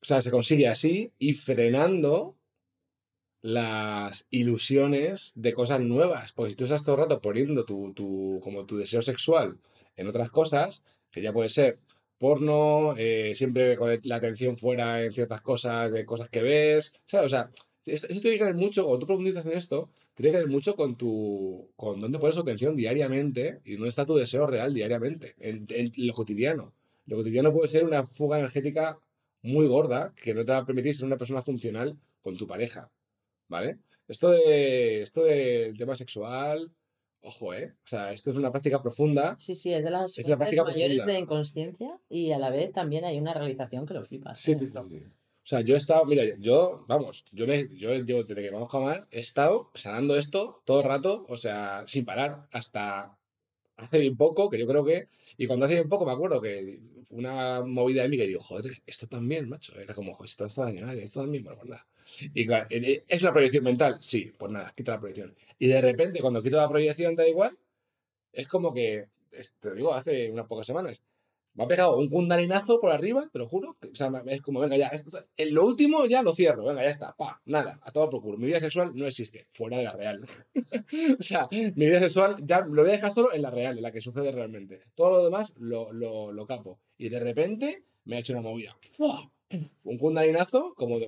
o 0.00 0.04
sea, 0.04 0.20
se 0.20 0.30
consigue 0.30 0.68
así 0.68 1.10
y 1.18 1.34
frenando 1.34 2.36
las 3.40 4.26
ilusiones 4.30 5.32
de 5.34 5.52
cosas 5.52 5.80
nuevas. 5.80 6.32
Porque 6.32 6.50
si 6.50 6.56
tú 6.56 6.64
estás 6.64 6.84
todo 6.84 6.96
el 6.96 7.02
rato 7.02 7.20
poniendo 7.20 7.64
tu, 7.64 7.92
tu, 7.94 8.38
como 8.42 8.66
tu 8.66 8.76
deseo 8.76 9.02
sexual 9.02 9.58
en 9.96 10.08
otras 10.08 10.30
cosas, 10.30 10.84
que 11.10 11.22
ya 11.22 11.32
puede 11.32 11.48
ser 11.48 11.78
porno, 12.18 12.94
eh, 12.96 13.32
siempre 13.34 13.76
con 13.76 13.98
la 14.04 14.16
atención 14.16 14.56
fuera 14.56 15.02
en 15.02 15.12
ciertas 15.12 15.40
cosas, 15.40 15.90
de 15.90 16.04
cosas 16.04 16.28
que 16.28 16.42
ves. 16.42 16.94
O 17.12 17.28
sea, 17.28 17.50
eso 17.86 18.06
tiene 18.20 18.38
que 18.38 18.44
ver 18.44 18.54
mucho, 18.54 18.84
cuando 18.84 19.00
tú 19.00 19.06
profundizas 19.06 19.46
en 19.46 19.52
esto, 19.52 19.90
tiene 20.14 20.32
que 20.32 20.38
ver 20.38 20.48
mucho 20.48 20.76
con 20.76 20.96
tu, 20.96 21.70
con 21.76 22.00
dónde 22.00 22.18
pones 22.18 22.36
tu 22.36 22.42
atención 22.42 22.76
diariamente 22.76 23.60
y 23.64 23.74
dónde 23.74 23.88
está 23.88 24.06
tu 24.06 24.14
deseo 24.14 24.46
real 24.46 24.72
diariamente, 24.72 25.34
en, 25.38 25.66
en 25.70 25.92
lo 25.96 26.12
cotidiano. 26.14 26.74
Lo 27.06 27.16
cotidiano 27.16 27.52
puede 27.52 27.68
ser 27.68 27.84
una 27.84 28.06
fuga 28.06 28.38
energética 28.38 28.98
muy 29.42 29.66
gorda 29.66 30.12
que 30.14 30.34
no 30.34 30.44
te 30.44 30.52
va 30.52 30.58
a 30.58 30.64
permitir 30.66 30.94
ser 30.94 31.06
una 31.06 31.18
persona 31.18 31.42
funcional 31.42 31.98
con 32.20 32.36
tu 32.36 32.46
pareja, 32.46 32.90
¿vale? 33.48 33.78
Esto 34.06 34.30
de, 34.30 35.02
esto 35.02 35.24
del 35.24 35.76
tema 35.76 35.96
sexual, 35.96 36.70
ojo, 37.22 37.54
¿eh? 37.54 37.74
O 37.84 37.88
sea, 37.88 38.12
esto 38.12 38.30
es 38.30 38.36
una 38.36 38.50
práctica 38.50 38.80
profunda. 38.82 39.34
Sí, 39.38 39.54
sí, 39.54 39.72
es 39.72 39.82
de 39.82 39.90
las 39.90 40.18
Es 40.18 40.28
la 40.28 40.36
fuentes 40.36 40.56
práctica 40.60 40.64
mayores 40.64 40.96
profunda. 40.98 41.12
de 41.14 41.18
inconsciencia 41.20 42.00
y 42.08 42.30
a 42.32 42.38
la 42.38 42.50
vez 42.50 42.72
también 42.72 43.04
hay 43.04 43.18
una 43.18 43.34
realización 43.34 43.86
que 43.86 43.94
lo 43.94 44.04
flipas. 44.04 44.38
Sí, 44.40 44.52
¿eh? 44.52 44.56
sí, 44.56 44.68
sí, 44.68 44.78
sí. 44.88 45.02
O 45.44 45.46
sea, 45.46 45.60
yo 45.60 45.74
he 45.74 45.78
estado, 45.78 46.04
mira, 46.04 46.22
yo, 46.38 46.84
vamos, 46.86 47.24
yo 47.32 47.48
me, 47.48 47.68
yo, 47.76 47.92
yo 47.94 48.22
desde 48.22 48.42
que 48.42 48.50
conozco 48.52 48.78
a 48.78 48.80
Mar, 48.80 49.08
he 49.10 49.18
estado 49.18 49.70
sanando 49.74 50.16
esto 50.16 50.62
todo 50.64 50.80
el 50.80 50.86
rato, 50.86 51.26
o 51.28 51.36
sea, 51.36 51.82
sin 51.86 52.04
parar, 52.04 52.46
hasta 52.52 53.18
hace 53.76 53.98
bien 53.98 54.16
poco, 54.16 54.48
que 54.48 54.58
yo 54.58 54.68
creo 54.68 54.84
que, 54.84 55.08
y 55.36 55.48
cuando 55.48 55.66
hace 55.66 55.74
bien 55.74 55.88
poco 55.88 56.06
me 56.06 56.12
acuerdo 56.12 56.40
que 56.40 56.78
una 57.10 57.62
movida 57.62 58.02
de 58.02 58.08
mí 58.08 58.16
que 58.16 58.26
digo, 58.28 58.40
joder, 58.40 58.72
esto 58.86 59.08
también, 59.08 59.48
macho, 59.48 59.78
era 59.78 59.94
como, 59.94 60.14
joder, 60.14 60.30
esto 60.30 60.46
está 60.46 60.70
nadie, 60.72 61.02
esto 61.02 61.22
también, 61.22 61.42
bueno, 61.42 61.58
pues 61.58 61.70
nada. 61.70 61.86
Y 62.34 62.46
claro, 62.46 62.66
eh, 62.70 63.04
¿es 63.08 63.22
una 63.22 63.32
proyección 63.32 63.64
mental? 63.64 63.98
Sí, 64.00 64.32
pues 64.38 64.50
nada, 64.52 64.72
quita 64.76 64.92
la 64.92 65.00
proyección. 65.00 65.34
Y 65.58 65.66
de 65.66 65.80
repente, 65.80 66.20
cuando 66.20 66.40
quito 66.40 66.56
la 66.56 66.68
proyección, 66.68 67.16
da 67.16 67.26
igual, 67.26 67.58
es 68.32 68.46
como 68.48 68.72
que, 68.72 69.08
te 69.60 69.74
digo, 69.74 69.92
hace 69.92 70.30
unas 70.30 70.46
pocas 70.46 70.66
semanas, 70.66 71.02
me 71.54 71.64
ha 71.64 71.68
pegado 71.68 71.96
un 71.96 72.08
kundalinazo 72.08 72.80
por 72.80 72.92
arriba, 72.92 73.28
te 73.32 73.38
lo 73.38 73.46
juro. 73.46 73.76
O 73.80 73.94
sea, 73.94 74.10
es 74.26 74.42
como, 74.42 74.60
venga, 74.60 74.76
ya. 74.76 74.90
en 75.36 75.54
lo 75.54 75.66
último 75.66 76.06
ya 76.06 76.22
lo 76.22 76.32
cierro, 76.32 76.64
venga, 76.64 76.82
ya 76.82 76.90
está. 76.90 77.14
Pa, 77.16 77.40
nada, 77.44 77.78
a 77.82 77.92
todo 77.92 78.08
por 78.08 78.22
culo. 78.22 78.38
Mi 78.38 78.46
vida 78.46 78.60
sexual 78.60 78.92
no 78.94 79.06
existe, 79.06 79.46
fuera 79.50 79.78
de 79.78 79.84
la 79.84 79.92
real. 79.92 80.22
o 81.18 81.22
sea, 81.22 81.48
mi 81.50 81.86
vida 81.86 82.00
sexual 82.00 82.36
ya 82.42 82.60
lo 82.60 82.82
voy 82.82 82.90
a 82.90 82.94
dejar 82.94 83.10
solo 83.10 83.32
en 83.32 83.42
la 83.42 83.50
real, 83.50 83.76
en 83.76 83.82
la 83.82 83.92
que 83.92 84.00
sucede 84.00 84.32
realmente. 84.32 84.82
Todo 84.94 85.10
lo 85.10 85.24
demás 85.24 85.54
lo, 85.58 85.92
lo, 85.92 86.32
lo 86.32 86.46
capo. 86.46 86.80
Y 86.96 87.08
de 87.08 87.20
repente 87.20 87.84
me 88.04 88.16
ha 88.16 88.20
hecho 88.20 88.32
una 88.32 88.42
movida. 88.42 88.76
¡Fua! 88.90 89.30
Un 89.84 89.98
kundalinazo, 89.98 90.72
como, 90.74 90.98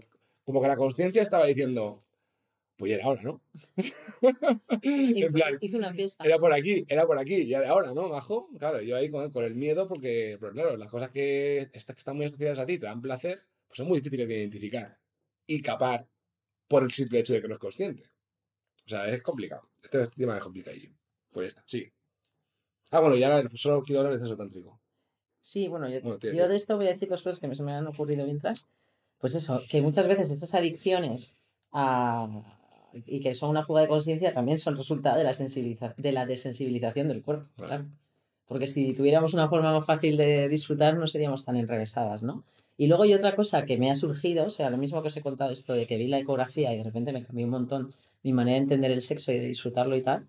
como 0.44 0.60
que 0.60 0.68
la 0.68 0.76
conciencia 0.76 1.22
estaba 1.22 1.46
diciendo, 1.46 2.03
pues 2.84 2.90
ya 2.90 2.96
era 2.96 3.08
hora, 3.08 3.22
¿no? 3.22 3.40
Y 4.82 5.22
en 5.24 5.32
plan, 5.32 5.56
hizo 5.60 5.78
una 5.78 5.92
fiesta. 5.92 6.24
era 6.24 6.38
por 6.38 6.52
aquí, 6.52 6.84
era 6.88 7.06
por 7.06 7.18
aquí, 7.18 7.46
ya 7.46 7.60
de 7.60 7.66
ahora, 7.66 7.92
¿no, 7.94 8.08
majo? 8.08 8.48
Claro, 8.58 8.80
yo 8.82 8.96
ahí 8.96 9.10
con, 9.10 9.30
con 9.30 9.44
el 9.44 9.54
miedo, 9.54 9.88
porque, 9.88 10.36
pero 10.38 10.52
claro, 10.52 10.76
las 10.76 10.90
cosas 10.90 11.10
que, 11.10 11.70
estas 11.72 11.96
que 11.96 12.00
están 12.00 12.16
muy 12.16 12.26
asociadas 12.26 12.58
a 12.58 12.66
ti 12.66 12.78
te 12.78 12.86
dan 12.86 13.00
placer, 13.00 13.40
pues 13.66 13.78
son 13.78 13.88
muy 13.88 13.98
difíciles 14.00 14.28
de 14.28 14.34
identificar 14.38 14.98
y 15.46 15.62
capar 15.62 16.06
por 16.68 16.82
el 16.82 16.90
simple 16.90 17.20
hecho 17.20 17.32
de 17.32 17.42
que 17.42 17.48
no 17.48 17.54
es 17.54 17.60
consciente. 17.60 18.02
O 18.86 18.88
sea, 18.88 19.08
es 19.08 19.22
complicado. 19.22 19.70
Este 19.82 20.06
tema 20.08 20.36
es 20.36 20.42
complicadillo. 20.42 20.90
Pues 21.30 21.44
ya 21.46 21.48
está, 21.60 21.64
sí. 21.66 21.90
Ah, 22.90 23.00
bueno, 23.00 23.16
y 23.16 23.22
ahora 23.22 23.48
solo 23.48 23.82
quiero 23.82 24.00
hablar 24.00 24.14
de 24.14 24.20
sexo 24.20 24.36
tántrico. 24.36 24.80
Sí, 25.40 25.68
bueno, 25.68 25.88
yo, 25.88 26.00
Bueno, 26.02 26.18
tiene- 26.18 26.36
yo 26.38 26.48
de 26.48 26.56
esto 26.56 26.76
voy 26.76 26.86
a 26.86 26.90
decir 26.90 27.08
dos 27.08 27.22
cosas 27.22 27.40
que 27.40 27.48
me, 27.48 27.54
se 27.54 27.62
me 27.62 27.72
han 27.72 27.86
ocurrido 27.86 28.24
mientras. 28.24 28.70
Pues 29.18 29.34
eso, 29.34 29.62
que 29.68 29.80
muchas 29.80 30.06
veces 30.06 30.30
esas 30.30 30.54
adicciones 30.54 31.34
a- 31.72 32.28
y 33.06 33.20
que 33.20 33.34
son 33.34 33.50
una 33.50 33.64
fuga 33.64 33.80
de 33.82 33.88
conciencia 33.88 34.32
también 34.32 34.58
son 34.58 34.76
resultado 34.76 35.18
de 35.18 35.24
la, 35.24 35.32
sensibiliza- 35.32 35.94
de 35.96 36.12
la 36.12 36.26
desensibilización 36.26 37.08
del 37.08 37.22
cuerpo, 37.22 37.48
claro. 37.56 37.86
Porque 38.46 38.66
si 38.66 38.92
tuviéramos 38.92 39.32
una 39.34 39.48
forma 39.48 39.72
más 39.72 39.86
fácil 39.86 40.16
de 40.16 40.48
disfrutar, 40.48 40.96
no 40.96 41.06
seríamos 41.06 41.44
tan 41.44 41.56
enrevesadas, 41.56 42.22
¿no? 42.22 42.44
Y 42.76 42.88
luego 42.88 43.04
hay 43.04 43.14
otra 43.14 43.34
cosa 43.36 43.64
que 43.64 43.78
me 43.78 43.90
ha 43.90 43.96
surgido, 43.96 44.46
o 44.46 44.50
sea, 44.50 44.68
lo 44.68 44.76
mismo 44.76 45.00
que 45.00 45.08
os 45.08 45.16
he 45.16 45.22
contado 45.22 45.50
esto 45.52 45.74
de 45.74 45.86
que 45.86 45.96
vi 45.96 46.08
la 46.08 46.18
ecografía 46.18 46.72
y 46.74 46.76
de 46.76 46.84
repente 46.84 47.12
me 47.12 47.24
cambió 47.24 47.46
un 47.46 47.52
montón 47.52 47.90
mi 48.22 48.32
manera 48.32 48.56
de 48.56 48.62
entender 48.62 48.90
el 48.90 49.00
sexo 49.02 49.32
y 49.32 49.38
de 49.38 49.46
disfrutarlo 49.46 49.96
y 49.96 50.02
tal, 50.02 50.26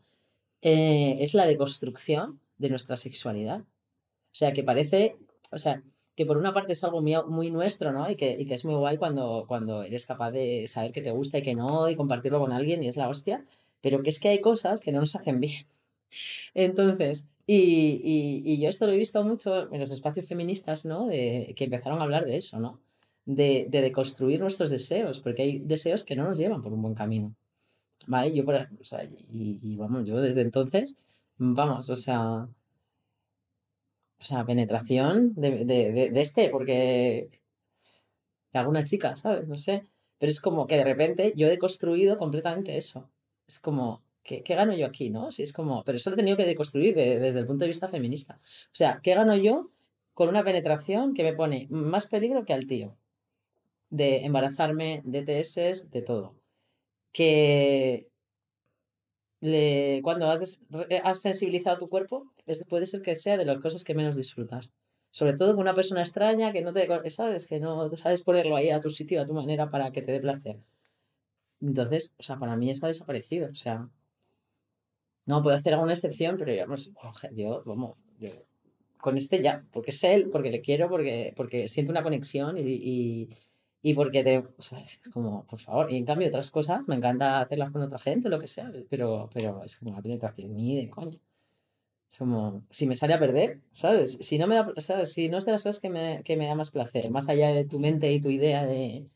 eh, 0.62 1.18
es 1.20 1.34
la 1.34 1.46
deconstrucción 1.46 2.40
de 2.58 2.70
nuestra 2.70 2.98
sexualidad. 2.98 3.62
O 3.62 4.38
sea, 4.38 4.54
que 4.54 4.64
parece, 4.64 5.16
o 5.52 5.58
sea, 5.58 5.82
que 6.16 6.26
por 6.26 6.38
una 6.38 6.54
parte 6.54 6.74
es 6.74 6.84
algo 6.84 7.02
muy, 7.02 7.16
muy 7.28 7.52
nuestro, 7.52 7.92
¿no? 7.92 8.10
Y 8.10 8.16
que, 8.16 8.36
y 8.40 8.46
que 8.46 8.54
es 8.56 8.66
muy 8.66 8.76
guay 8.76 8.98
cuando, 8.98 9.46
cuando 9.48 9.84
eres 9.84 10.06
capaz 10.06 10.32
de 10.32 10.68
saber 10.68 10.92
que 10.92 11.02
te 11.02 11.12
gusta 11.12 11.40
y 11.40 11.42
que 11.42 11.56
no, 11.56 11.90
y 11.90 11.96
compartirlo 11.96 12.40
con 12.40 12.52
alguien 12.54 12.82
y 12.84 12.88
es 12.88 12.98
la 12.98 13.10
hostia, 13.10 13.46
pero 13.82 14.02
que 14.02 14.10
es 14.10 14.20
que 14.20 14.30
hay 14.30 14.40
cosas 14.42 14.82
que 14.82 14.92
no 14.92 15.02
nos 15.02 15.16
hacen 15.16 15.40
bien. 15.42 15.68
Entonces, 16.54 17.28
y, 17.46 17.56
y, 18.04 18.42
y 18.46 18.62
yo 18.62 18.70
esto 18.70 18.88
lo 18.88 18.94
he 18.94 18.98
visto 18.98 19.24
mucho 19.24 19.72
en 19.74 19.80
los 19.80 19.92
espacios 19.92 20.26
feministas, 20.26 20.86
¿no? 20.86 21.06
De, 21.06 21.54
que 21.56 21.66
empezaron 21.66 22.00
a 22.00 22.04
hablar 22.04 22.26
de 22.26 22.38
eso, 22.38 22.60
¿no? 22.60 22.80
De, 23.26 23.68
de 23.70 23.82
deconstruir 23.82 24.40
nuestros 24.40 24.70
deseos, 24.70 25.20
porque 25.20 25.42
hay 25.42 25.60
deseos 25.60 26.04
que 26.04 26.16
no 26.16 26.24
nos 26.24 26.38
llevan 26.38 26.62
por 26.62 26.74
un 26.74 26.82
buen 26.82 26.96
camino. 26.96 27.36
¿Vale? 28.08 28.34
Yo, 28.34 28.46
por 28.46 28.56
o 28.56 28.84
sea, 28.84 29.04
y, 29.04 29.60
y 29.62 29.76
vamos, 29.76 30.08
yo 30.08 30.22
desde 30.22 30.42
entonces, 30.42 30.98
vamos, 31.38 31.90
o 31.90 31.96
sea, 31.96 32.48
o 34.20 34.24
sea, 34.24 34.46
penetración 34.46 35.34
de, 35.36 35.66
de, 35.66 35.92
de, 35.92 36.10
de 36.12 36.22
este, 36.22 36.50
porque 36.50 37.30
de 38.54 38.60
alguna 38.60 38.84
chica, 38.84 39.16
¿sabes? 39.16 39.48
No 39.50 39.56
sé. 39.56 39.84
Pero 40.18 40.30
es 40.32 40.42
como 40.42 40.66
que 40.68 40.78
de 40.78 40.84
repente 40.84 41.34
yo 41.36 41.48
he 41.48 41.58
construido 41.58 42.18
completamente 42.18 42.78
eso. 42.78 43.10
Es 43.48 43.60
como, 43.60 44.04
¿qué, 44.24 44.42
qué 44.44 44.56
gano 44.56 44.74
yo 44.76 44.86
aquí, 44.86 45.10
no? 45.10 45.32
Si 45.32 45.44
es 45.44 45.54
como, 45.54 45.84
pero 45.84 45.98
eso 45.98 46.10
lo 46.10 46.16
he 46.16 46.18
tenido 46.18 46.38
que 46.38 46.46
deconstruir 46.46 46.96
de- 46.96 47.20
desde 47.20 47.40
el 47.40 47.46
punto 47.48 47.66
de 47.66 47.70
vista 47.70 47.90
feminista. 47.90 48.40
O 48.42 48.70
sea, 48.76 49.00
¿qué 49.04 49.14
gano 49.16 49.36
yo 49.36 49.70
con 50.14 50.30
una 50.30 50.44
penetración 50.44 51.14
que 51.14 51.24
me 51.24 51.34
pone 51.34 51.68
más 51.70 52.08
peligro 52.08 52.46
que 52.46 52.54
al 52.54 52.68
tío? 52.68 52.96
De 53.90 54.26
embarazarme, 54.26 55.02
de 55.06 55.24
TS, 55.24 55.90
de 55.92 56.02
todo. 56.02 56.36
Que 57.14 58.08
le, 59.46 60.02
cuando 60.04 60.30
has, 60.30 60.62
has 61.04 61.22
sensibilizado 61.22 61.78
tu 61.78 61.88
cuerpo, 61.90 62.32
es- 62.46 62.66
puede 62.66 62.86
ser 62.86 63.02
que 63.02 63.16
sea 63.16 63.38
de 63.38 63.46
las 63.46 63.60
cosas 63.62 63.84
que 63.84 63.96
menos 63.96 64.16
disfrutas. 64.18 64.74
Sobre 65.12 65.34
todo 65.38 65.52
con 65.54 65.62
una 65.62 65.74
persona 65.74 66.02
extraña 66.02 66.52
que 66.52 66.62
no 66.62 66.74
te, 66.74 66.88
sabes, 67.10 67.48
que 67.48 67.60
no 67.60 67.90
sabes 67.98 68.24
ponerlo 68.24 68.56
ahí 68.58 68.70
a 68.72 68.82
tu 68.82 68.90
sitio, 68.90 69.22
a 69.22 69.26
tu 69.26 69.34
manera 69.34 69.70
para 69.70 69.92
que 69.92 70.02
te 70.02 70.12
dé 70.12 70.20
placer. 70.20 70.58
Entonces, 71.62 72.16
o 72.18 72.24
sea, 72.24 72.38
para 72.38 72.56
mí 72.56 72.72
ha 72.72 72.88
desaparecido. 72.88 73.50
O 73.52 73.56
sea, 73.56 73.90
no 75.26 75.42
puedo 75.42 75.56
hacer 75.56 75.74
alguna 75.74 75.94
excepción, 75.94 76.38
pero 76.38 76.54
yo, 76.54 76.66
pues, 76.68 76.92
yo 77.34 77.64
con 78.98 79.18
este 79.18 79.42
ya, 79.42 79.64
porque 79.72 79.92
es 79.92 80.04
él, 80.04 80.30
porque 80.32 80.50
le 80.52 80.62
quiero, 80.62 80.90
porque, 80.90 81.34
porque 81.36 81.68
siento 81.68 81.92
una 81.92 82.04
conexión 82.04 82.58
y, 82.58 82.62
y, 82.64 83.30
y 83.88 83.94
porque 83.94 84.24
te, 84.24 84.40
o 84.40 84.62
sea, 84.64 84.80
es 84.80 85.00
como, 85.14 85.46
por 85.46 85.60
favor, 85.60 85.92
y 85.92 85.98
en 85.98 86.06
cambio 86.06 86.28
otras 86.28 86.50
cosas, 86.50 86.88
me 86.88 86.96
encanta 86.96 87.40
hacerlas 87.40 87.70
con 87.70 87.84
otra 87.84 88.00
gente, 88.00 88.30
lo 88.30 88.40
que 88.40 88.48
sea, 88.48 88.72
pero, 88.90 89.30
pero 89.32 89.64
es 89.64 89.76
como 89.78 89.92
la 89.92 90.02
penetración, 90.02 90.56
ni 90.56 90.76
de 90.76 90.90
coña. 90.90 91.20
Es 92.12 92.18
como, 92.18 92.64
si 92.72 92.88
me 92.88 92.96
sale 92.96 93.14
a 93.14 93.20
perder, 93.20 93.62
¿sabes? 93.74 94.18
Si 94.22 94.40
no 94.40 94.48
me 94.48 94.56
da, 94.56 94.74
¿sabes? 94.78 95.14
Si 95.14 95.30
no 95.30 95.38
es 95.38 95.46
de 95.46 95.52
las 95.52 95.62
cosas 95.62 95.80
que 95.80 95.92
me, 95.92 96.24
que 96.24 96.36
me 96.36 96.48
da 96.48 96.56
más 96.56 96.72
placer, 96.72 97.12
más 97.12 97.30
allá 97.30 97.50
de 97.50 97.66
tu 97.66 97.80
mente 97.80 98.12
y 98.12 98.20
tu 98.20 98.32
idea 98.32 98.66
de, 98.66 99.08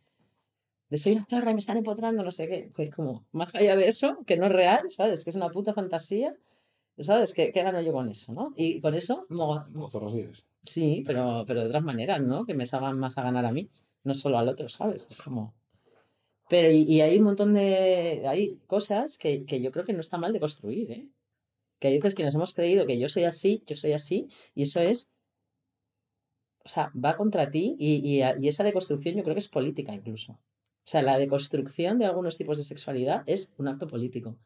de 0.91 0.97
soy 0.99 1.13
una 1.13 1.25
zorra 1.25 1.49
y 1.49 1.55
me 1.55 1.61
están 1.61 1.77
empotrando, 1.77 2.21
no 2.21 2.31
sé 2.31 2.47
qué, 2.47 2.69
pues 2.75 2.91
como, 2.91 3.25
más 3.31 3.55
allá 3.55 3.75
de 3.75 3.87
eso, 3.87 4.19
que 4.27 4.37
no 4.37 4.45
es 4.45 4.51
real, 4.51 4.81
¿sabes? 4.91 5.23
Que 5.23 5.31
es 5.31 5.35
una 5.35 5.49
puta 5.49 5.73
fantasía, 5.73 6.35
¿sabes? 6.99 7.33
¿Qué, 7.33 7.51
qué 7.51 7.63
gano 7.63 7.81
yo 7.81 7.91
con 7.91 8.07
eso, 8.07 8.33
no? 8.33 8.53
Y 8.55 8.81
con 8.81 8.93
eso, 8.93 9.25
zorros 9.89 10.13
vives. 10.13 10.45
Sí, 10.63 11.03
pero, 11.07 11.43
pero 11.47 11.61
de 11.61 11.69
otras 11.69 11.83
maneras, 11.83 12.21
¿no? 12.21 12.45
Que 12.45 12.53
me 12.53 12.67
salgan 12.67 12.99
más 12.99 13.17
a 13.17 13.23
ganar 13.23 13.47
a 13.47 13.51
mí, 13.51 13.67
no 14.09 14.15
solo 14.15 14.37
al 14.37 14.49
otro, 14.49 14.67
¿sabes? 14.67 15.07
Es 15.09 15.17
como... 15.19 15.55
Pero 16.49 16.71
y, 16.71 16.99
hay 17.01 17.17
un 17.17 17.23
montón 17.23 17.53
de... 17.53 18.27
Hay 18.27 18.57
cosas 18.67 19.17
que, 19.17 19.45
que 19.45 19.61
yo 19.61 19.71
creo 19.71 19.85
que 19.85 19.93
no 19.93 20.01
está 20.01 20.17
mal 20.17 20.33
de 20.33 20.39
construir, 20.39 20.91
¿eh? 20.91 21.07
Que 21.79 21.87
hay 21.87 21.97
veces 21.99 22.15
que 22.15 22.23
nos 22.23 22.35
hemos 22.35 22.53
creído 22.53 22.85
que 22.85 22.99
yo 22.99 23.07
soy 23.07 23.23
así, 23.23 23.63
yo 23.65 23.75
soy 23.75 23.93
así, 23.93 24.27
y 24.55 24.63
eso 24.63 24.81
es... 24.81 25.13
O 26.65 26.69
sea, 26.69 26.91
va 26.93 27.15
contra 27.15 27.49
ti 27.49 27.75
y, 27.79 27.95
y, 28.03 28.21
y 28.43 28.47
esa 28.47 28.63
deconstrucción 28.63 29.15
yo 29.15 29.23
creo 29.23 29.35
que 29.35 29.39
es 29.39 29.47
política 29.47 29.93
incluso. 29.93 30.33
O 30.33 30.91
sea, 30.91 31.01
la 31.01 31.17
deconstrucción 31.17 31.97
de 31.99 32.05
algunos 32.05 32.37
tipos 32.37 32.57
de 32.57 32.63
sexualidad 32.63 33.23
es 33.27 33.53
un 33.57 33.67
acto 33.67 33.87
político. 33.87 34.37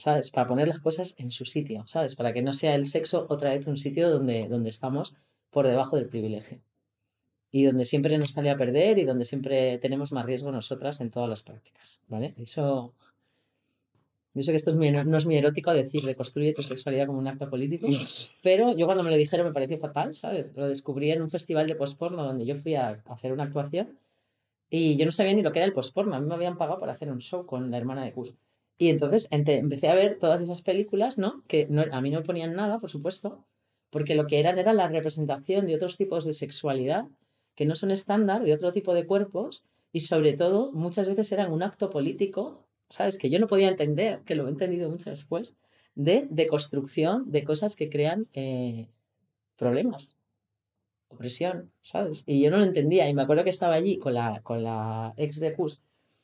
¿sabes? 0.00 0.30
Para 0.30 0.46
poner 0.46 0.66
las 0.66 0.80
cosas 0.80 1.14
en 1.18 1.30
su 1.30 1.44
sitio, 1.44 1.84
¿sabes? 1.86 2.16
Para 2.16 2.32
que 2.32 2.42
no 2.42 2.52
sea 2.52 2.74
el 2.74 2.86
sexo 2.86 3.26
otra 3.28 3.50
vez 3.50 3.66
un 3.66 3.76
sitio 3.76 4.10
donde, 4.10 4.48
donde 4.48 4.70
estamos 4.70 5.14
por 5.50 5.66
debajo 5.66 5.96
del 5.96 6.08
privilegio. 6.08 6.62
Y 7.52 7.64
donde 7.64 7.84
siempre 7.84 8.16
nos 8.18 8.32
sale 8.32 8.50
a 8.50 8.56
perder 8.56 8.98
y 8.98 9.04
donde 9.04 9.24
siempre 9.24 9.78
tenemos 9.78 10.12
más 10.12 10.24
riesgo 10.24 10.52
nosotras 10.52 11.00
en 11.00 11.10
todas 11.10 11.28
las 11.28 11.42
prácticas, 11.42 12.00
¿vale? 12.08 12.34
Eso... 12.38 12.92
Yo 14.32 14.44
sé 14.44 14.52
que 14.52 14.58
esto 14.58 14.70
es 14.70 15.06
no 15.06 15.16
es 15.16 15.26
muy 15.26 15.36
erótico 15.36 15.72
decir 15.72 16.04
de 16.04 16.14
construye 16.14 16.52
tu 16.52 16.62
sexualidad 16.62 17.06
como 17.08 17.18
un 17.18 17.26
acto 17.26 17.50
político, 17.50 17.88
pero 18.44 18.76
yo 18.76 18.86
cuando 18.86 19.02
me 19.02 19.10
lo 19.10 19.16
dijeron 19.16 19.48
me 19.48 19.52
pareció 19.52 19.76
fatal, 19.78 20.14
¿sabes? 20.14 20.52
Lo 20.54 20.68
descubrí 20.68 21.10
en 21.10 21.20
un 21.20 21.30
festival 21.30 21.66
de 21.66 21.74
postporno 21.74 22.22
donde 22.22 22.46
yo 22.46 22.54
fui 22.54 22.76
a 22.76 23.02
hacer 23.06 23.32
una 23.32 23.42
actuación 23.42 23.98
y 24.70 24.96
yo 24.96 25.04
no 25.04 25.10
sabía 25.10 25.34
ni 25.34 25.42
lo 25.42 25.50
que 25.50 25.58
era 25.58 25.66
el 25.66 25.72
postporno. 25.72 26.14
A 26.14 26.20
mí 26.20 26.28
me 26.28 26.34
habían 26.34 26.56
pagado 26.56 26.78
para 26.78 26.92
hacer 26.92 27.10
un 27.10 27.20
show 27.20 27.44
con 27.44 27.72
la 27.72 27.76
hermana 27.76 28.04
de 28.04 28.12
Gus. 28.12 28.36
Y 28.78 28.88
entonces 28.88 29.28
empecé 29.30 29.88
a 29.88 29.94
ver 29.94 30.18
todas 30.18 30.40
esas 30.40 30.62
películas, 30.62 31.18
¿no? 31.18 31.42
Que 31.48 31.66
no, 31.68 31.84
a 31.90 32.00
mí 32.00 32.10
no 32.10 32.20
me 32.20 32.24
ponían 32.24 32.54
nada, 32.54 32.78
por 32.78 32.88
supuesto, 32.88 33.44
porque 33.90 34.14
lo 34.14 34.26
que 34.26 34.38
eran 34.38 34.58
era 34.58 34.72
la 34.72 34.88
representación 34.88 35.66
de 35.66 35.74
otros 35.74 35.96
tipos 35.98 36.24
de 36.24 36.32
sexualidad 36.32 37.04
que 37.60 37.66
no 37.66 37.74
son 37.74 37.90
estándar, 37.90 38.42
de 38.42 38.54
otro 38.54 38.72
tipo 38.72 38.94
de 38.94 39.06
cuerpos, 39.06 39.66
y 39.92 40.00
sobre 40.00 40.32
todo 40.32 40.72
muchas 40.72 41.10
veces 41.10 41.30
eran 41.30 41.52
un 41.52 41.62
acto 41.62 41.90
político, 41.90 42.66
¿sabes? 42.88 43.18
Que 43.18 43.28
yo 43.28 43.38
no 43.38 43.46
podía 43.46 43.68
entender, 43.68 44.20
que 44.24 44.34
lo 44.34 44.46
he 44.46 44.50
entendido 44.50 44.88
mucho 44.88 45.10
después, 45.10 45.56
de, 45.94 46.26
de 46.30 46.46
construcción 46.46 47.30
de 47.30 47.44
cosas 47.44 47.76
que 47.76 47.90
crean 47.90 48.24
eh, 48.32 48.88
problemas, 49.58 50.16
opresión, 51.08 51.70
¿sabes? 51.82 52.24
Y 52.24 52.40
yo 52.40 52.50
no 52.50 52.56
lo 52.56 52.64
entendía, 52.64 53.06
y 53.10 53.12
me 53.12 53.20
acuerdo 53.20 53.44
que 53.44 53.50
estaba 53.50 53.74
allí 53.74 53.98
con 53.98 54.14
la, 54.14 54.40
con 54.42 54.64
la 54.64 55.12
ex 55.18 55.38
de 55.38 55.52
Cus, 55.52 55.82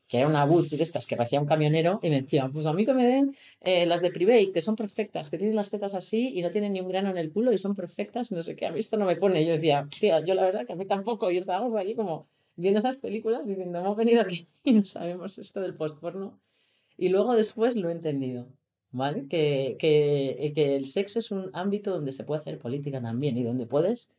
que 0.08 0.18
era 0.18 0.28
una 0.28 0.44
Boots 0.44 0.70
de 0.70 0.82
estas 0.82 1.06
que 1.06 1.16
parecía 1.16 1.40
un 1.40 1.46
camionero, 1.46 1.98
y 2.02 2.10
me 2.10 2.22
decía, 2.22 2.48
pues 2.52 2.66
a 2.66 2.72
mí 2.72 2.84
que 2.84 2.94
me 2.94 3.04
den 3.04 3.36
eh, 3.60 3.86
las 3.86 4.02
de 4.02 4.10
Private, 4.10 4.52
que 4.52 4.60
son 4.60 4.76
perfectas, 4.76 5.30
que 5.30 5.38
tienen 5.38 5.56
las 5.56 5.70
tetas 5.70 5.94
así 5.94 6.32
y 6.34 6.42
no 6.42 6.50
tienen 6.50 6.72
ni 6.72 6.80
un 6.80 6.88
grano 6.88 7.10
en 7.10 7.18
el 7.18 7.32
culo 7.32 7.52
y 7.52 7.58
son 7.58 7.74
perfectas, 7.74 8.30
no 8.30 8.42
sé 8.42 8.54
qué, 8.54 8.66
a 8.66 8.72
mí 8.72 8.78
esto 8.78 8.96
no 8.96 9.06
me 9.06 9.16
pone. 9.16 9.44
Yo 9.44 9.52
decía, 9.52 9.88
tía, 9.98 10.24
yo 10.24 10.34
la 10.34 10.42
verdad 10.44 10.66
que 10.66 10.74
a 10.74 10.76
mí 10.76 10.86
tampoco, 10.86 11.30
y 11.30 11.38
estábamos 11.38 11.74
allí 11.74 11.94
como 11.94 12.28
viendo 12.56 12.78
esas 12.78 12.96
películas 12.96 13.46
diciendo, 13.46 13.78
hemos 13.78 13.96
venido 13.96 14.22
aquí 14.22 14.46
y 14.64 14.72
no 14.72 14.86
sabemos 14.86 15.38
esto 15.38 15.60
del 15.60 15.74
postporno. 15.74 16.38
Y 16.96 17.08
luego 17.10 17.34
después 17.34 17.76
lo 17.76 17.88
he 17.88 17.92
entendido, 17.92 18.46
¿vale? 18.90 19.26
Que, 19.28 19.76
que, 19.78 20.52
que 20.54 20.76
el 20.76 20.86
sexo 20.86 21.18
es 21.18 21.30
un 21.30 21.50
ámbito 21.52 21.90
donde 21.90 22.12
se 22.12 22.24
puede 22.24 22.40
hacer 22.40 22.58
política 22.58 23.02
también 23.02 23.36
y 23.36 23.42
donde 23.42 23.66
puedes 23.66 24.12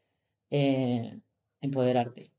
eh, 0.51 1.17
empoderarte. 1.61 2.29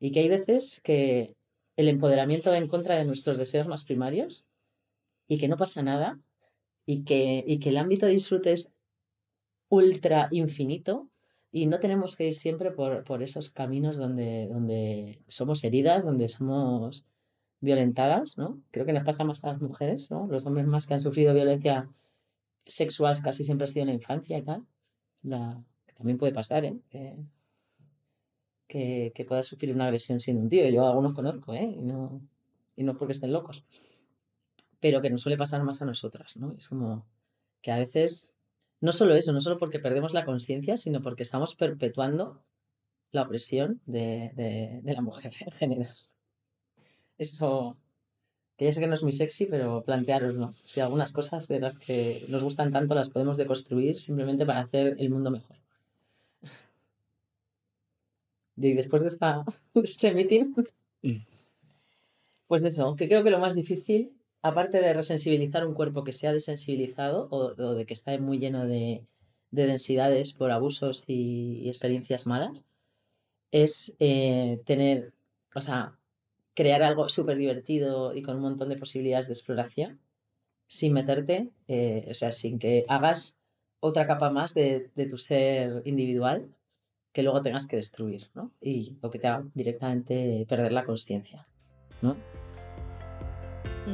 Y 0.00 0.12
que 0.12 0.20
hay 0.20 0.28
veces 0.28 0.80
que 0.82 1.34
el 1.76 1.88
empoderamiento 1.88 2.54
en 2.54 2.68
contra 2.68 2.96
de 2.96 3.04
nuestros 3.04 3.38
deseos 3.38 3.66
más 3.66 3.84
primarios 3.84 4.46
y 5.28 5.38
que 5.38 5.48
no 5.48 5.56
pasa 5.56 5.82
nada 5.82 6.20
y 6.86 7.04
que, 7.04 7.42
y 7.46 7.58
que 7.58 7.70
el 7.70 7.78
ámbito 7.78 8.06
de 8.06 8.12
disfrute 8.12 8.52
es 8.52 8.72
ultra 9.68 10.28
infinito 10.30 11.08
y 11.50 11.66
no 11.66 11.78
tenemos 11.80 12.16
que 12.16 12.28
ir 12.28 12.34
siempre 12.34 12.70
por, 12.70 13.04
por 13.04 13.22
esos 13.22 13.50
caminos 13.50 13.96
donde, 13.96 14.48
donde 14.48 15.22
somos 15.26 15.64
heridas, 15.64 16.04
donde 16.04 16.28
somos 16.28 17.06
violentadas, 17.60 18.38
¿no? 18.38 18.60
Creo 18.70 18.84
que 18.84 18.92
nos 18.92 19.04
pasa 19.04 19.24
más 19.24 19.44
a 19.44 19.48
las 19.48 19.60
mujeres, 19.60 20.10
¿no? 20.10 20.26
Los 20.26 20.44
hombres 20.46 20.66
más 20.66 20.86
que 20.86 20.94
han 20.94 21.00
sufrido 21.00 21.32
violencia 21.34 21.88
sexual 22.66 23.16
casi 23.22 23.44
siempre 23.44 23.64
ha 23.64 23.68
sido 23.68 23.82
en 23.82 23.88
la 23.88 23.94
infancia 23.94 24.36
y 24.38 24.42
tal. 24.42 24.66
La, 25.22 25.62
también 25.96 26.18
puede 26.18 26.32
pasar, 26.32 26.64
¿eh? 26.64 26.76
Que, 28.72 29.26
pueda 29.28 29.42
sufrir 29.42 29.74
una 29.74 29.84
agresión 29.84 30.18
siendo 30.20 30.42
un 30.42 30.48
tío. 30.48 30.68
Yo 30.70 30.86
algunos 30.86 31.14
conozco, 31.14 31.52
¿eh? 31.52 31.74
Y 31.76 31.82
no, 31.82 32.22
y 32.74 32.84
no 32.84 32.96
porque 32.96 33.12
estén 33.12 33.32
locos. 33.32 33.64
Pero 34.80 35.02
que 35.02 35.10
nos 35.10 35.20
suele 35.20 35.36
pasar 35.36 35.62
más 35.62 35.82
a 35.82 35.84
nosotras, 35.84 36.38
¿no? 36.38 36.52
Es 36.52 36.68
como 36.68 37.06
que 37.60 37.70
a 37.70 37.78
veces, 37.78 38.34
no 38.80 38.92
solo 38.92 39.14
eso, 39.14 39.32
no 39.32 39.40
solo 39.40 39.58
porque 39.58 39.78
perdemos 39.78 40.14
la 40.14 40.24
conciencia, 40.24 40.76
sino 40.76 41.02
porque 41.02 41.22
estamos 41.22 41.54
perpetuando 41.54 42.42
la 43.10 43.22
opresión 43.22 43.80
de, 43.86 44.32
de, 44.34 44.80
de 44.82 44.92
la 44.94 45.02
mujer 45.02 45.32
en 45.40 45.52
general. 45.52 45.94
Eso, 47.18 47.76
que 48.56 48.64
ya 48.64 48.72
sé 48.72 48.80
que 48.80 48.86
no 48.86 48.94
es 48.94 49.02
muy 49.02 49.12
sexy, 49.12 49.46
pero 49.46 49.84
plantearoslo. 49.84 50.54
Si 50.64 50.80
algunas 50.80 51.12
cosas 51.12 51.46
de 51.46 51.60
las 51.60 51.78
que 51.78 52.24
nos 52.28 52.42
gustan 52.42 52.72
tanto 52.72 52.94
las 52.94 53.10
podemos 53.10 53.36
deconstruir 53.36 54.00
simplemente 54.00 54.46
para 54.46 54.60
hacer 54.60 54.96
el 54.98 55.10
mundo 55.10 55.30
mejor. 55.30 55.61
Y 58.56 58.74
después 58.74 59.02
de, 59.02 59.08
esta, 59.08 59.44
de 59.74 59.80
este 59.80 60.12
meeting, 60.12 60.54
pues 62.46 62.64
eso, 62.64 62.96
que 62.96 63.08
creo 63.08 63.24
que 63.24 63.30
lo 63.30 63.38
más 63.38 63.54
difícil, 63.54 64.12
aparte 64.42 64.78
de 64.78 64.92
resensibilizar 64.92 65.66
un 65.66 65.74
cuerpo 65.74 66.04
que 66.04 66.12
se 66.12 66.28
ha 66.28 66.32
desensibilizado 66.32 67.28
o, 67.30 67.52
o 67.56 67.74
de 67.74 67.86
que 67.86 67.94
está 67.94 68.16
muy 68.18 68.38
lleno 68.38 68.66
de, 68.66 69.04
de 69.50 69.66
densidades 69.66 70.32
por 70.32 70.50
abusos 70.50 71.04
y, 71.06 71.60
y 71.62 71.68
experiencias 71.68 72.26
malas, 72.26 72.66
es 73.52 73.94
eh, 74.00 74.60
tener, 74.64 75.12
o 75.54 75.60
sea, 75.60 75.96
crear 76.54 76.82
algo 76.82 77.08
súper 77.08 77.36
divertido 77.36 78.14
y 78.14 78.22
con 78.22 78.36
un 78.36 78.42
montón 78.42 78.70
de 78.70 78.76
posibilidades 78.76 79.28
de 79.28 79.34
exploración 79.34 80.00
sin 80.66 80.94
meterte, 80.94 81.50
eh, 81.68 82.06
o 82.10 82.14
sea, 82.14 82.32
sin 82.32 82.58
que 82.58 82.84
hagas 82.88 83.36
otra 83.80 84.06
capa 84.06 84.30
más 84.30 84.54
de, 84.54 84.90
de 84.94 85.06
tu 85.06 85.18
ser 85.18 85.82
individual 85.84 86.48
que 87.12 87.22
luego 87.22 87.42
tengas 87.42 87.66
que 87.66 87.76
destruir, 87.76 88.28
¿no? 88.34 88.52
Y 88.60 88.96
lo 89.02 89.10
que 89.10 89.18
te 89.18 89.28
haga 89.28 89.44
directamente 89.54 90.46
perder 90.48 90.72
la 90.72 90.84
conciencia, 90.84 91.46
¿no? 92.00 92.16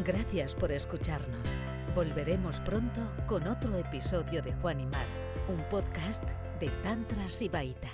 Gracias 0.04 0.54
por 0.54 0.70
escucharnos. 0.70 1.58
Volveremos 1.94 2.60
pronto 2.60 3.00
con 3.26 3.48
otro 3.48 3.76
episodio 3.76 4.42
de 4.42 4.52
Juan 4.52 4.80
y 4.80 4.86
Mar, 4.86 5.06
un 5.48 5.66
podcast 5.68 6.24
de 6.60 6.68
Tantra 6.82 7.28
Sibaita. 7.28 7.88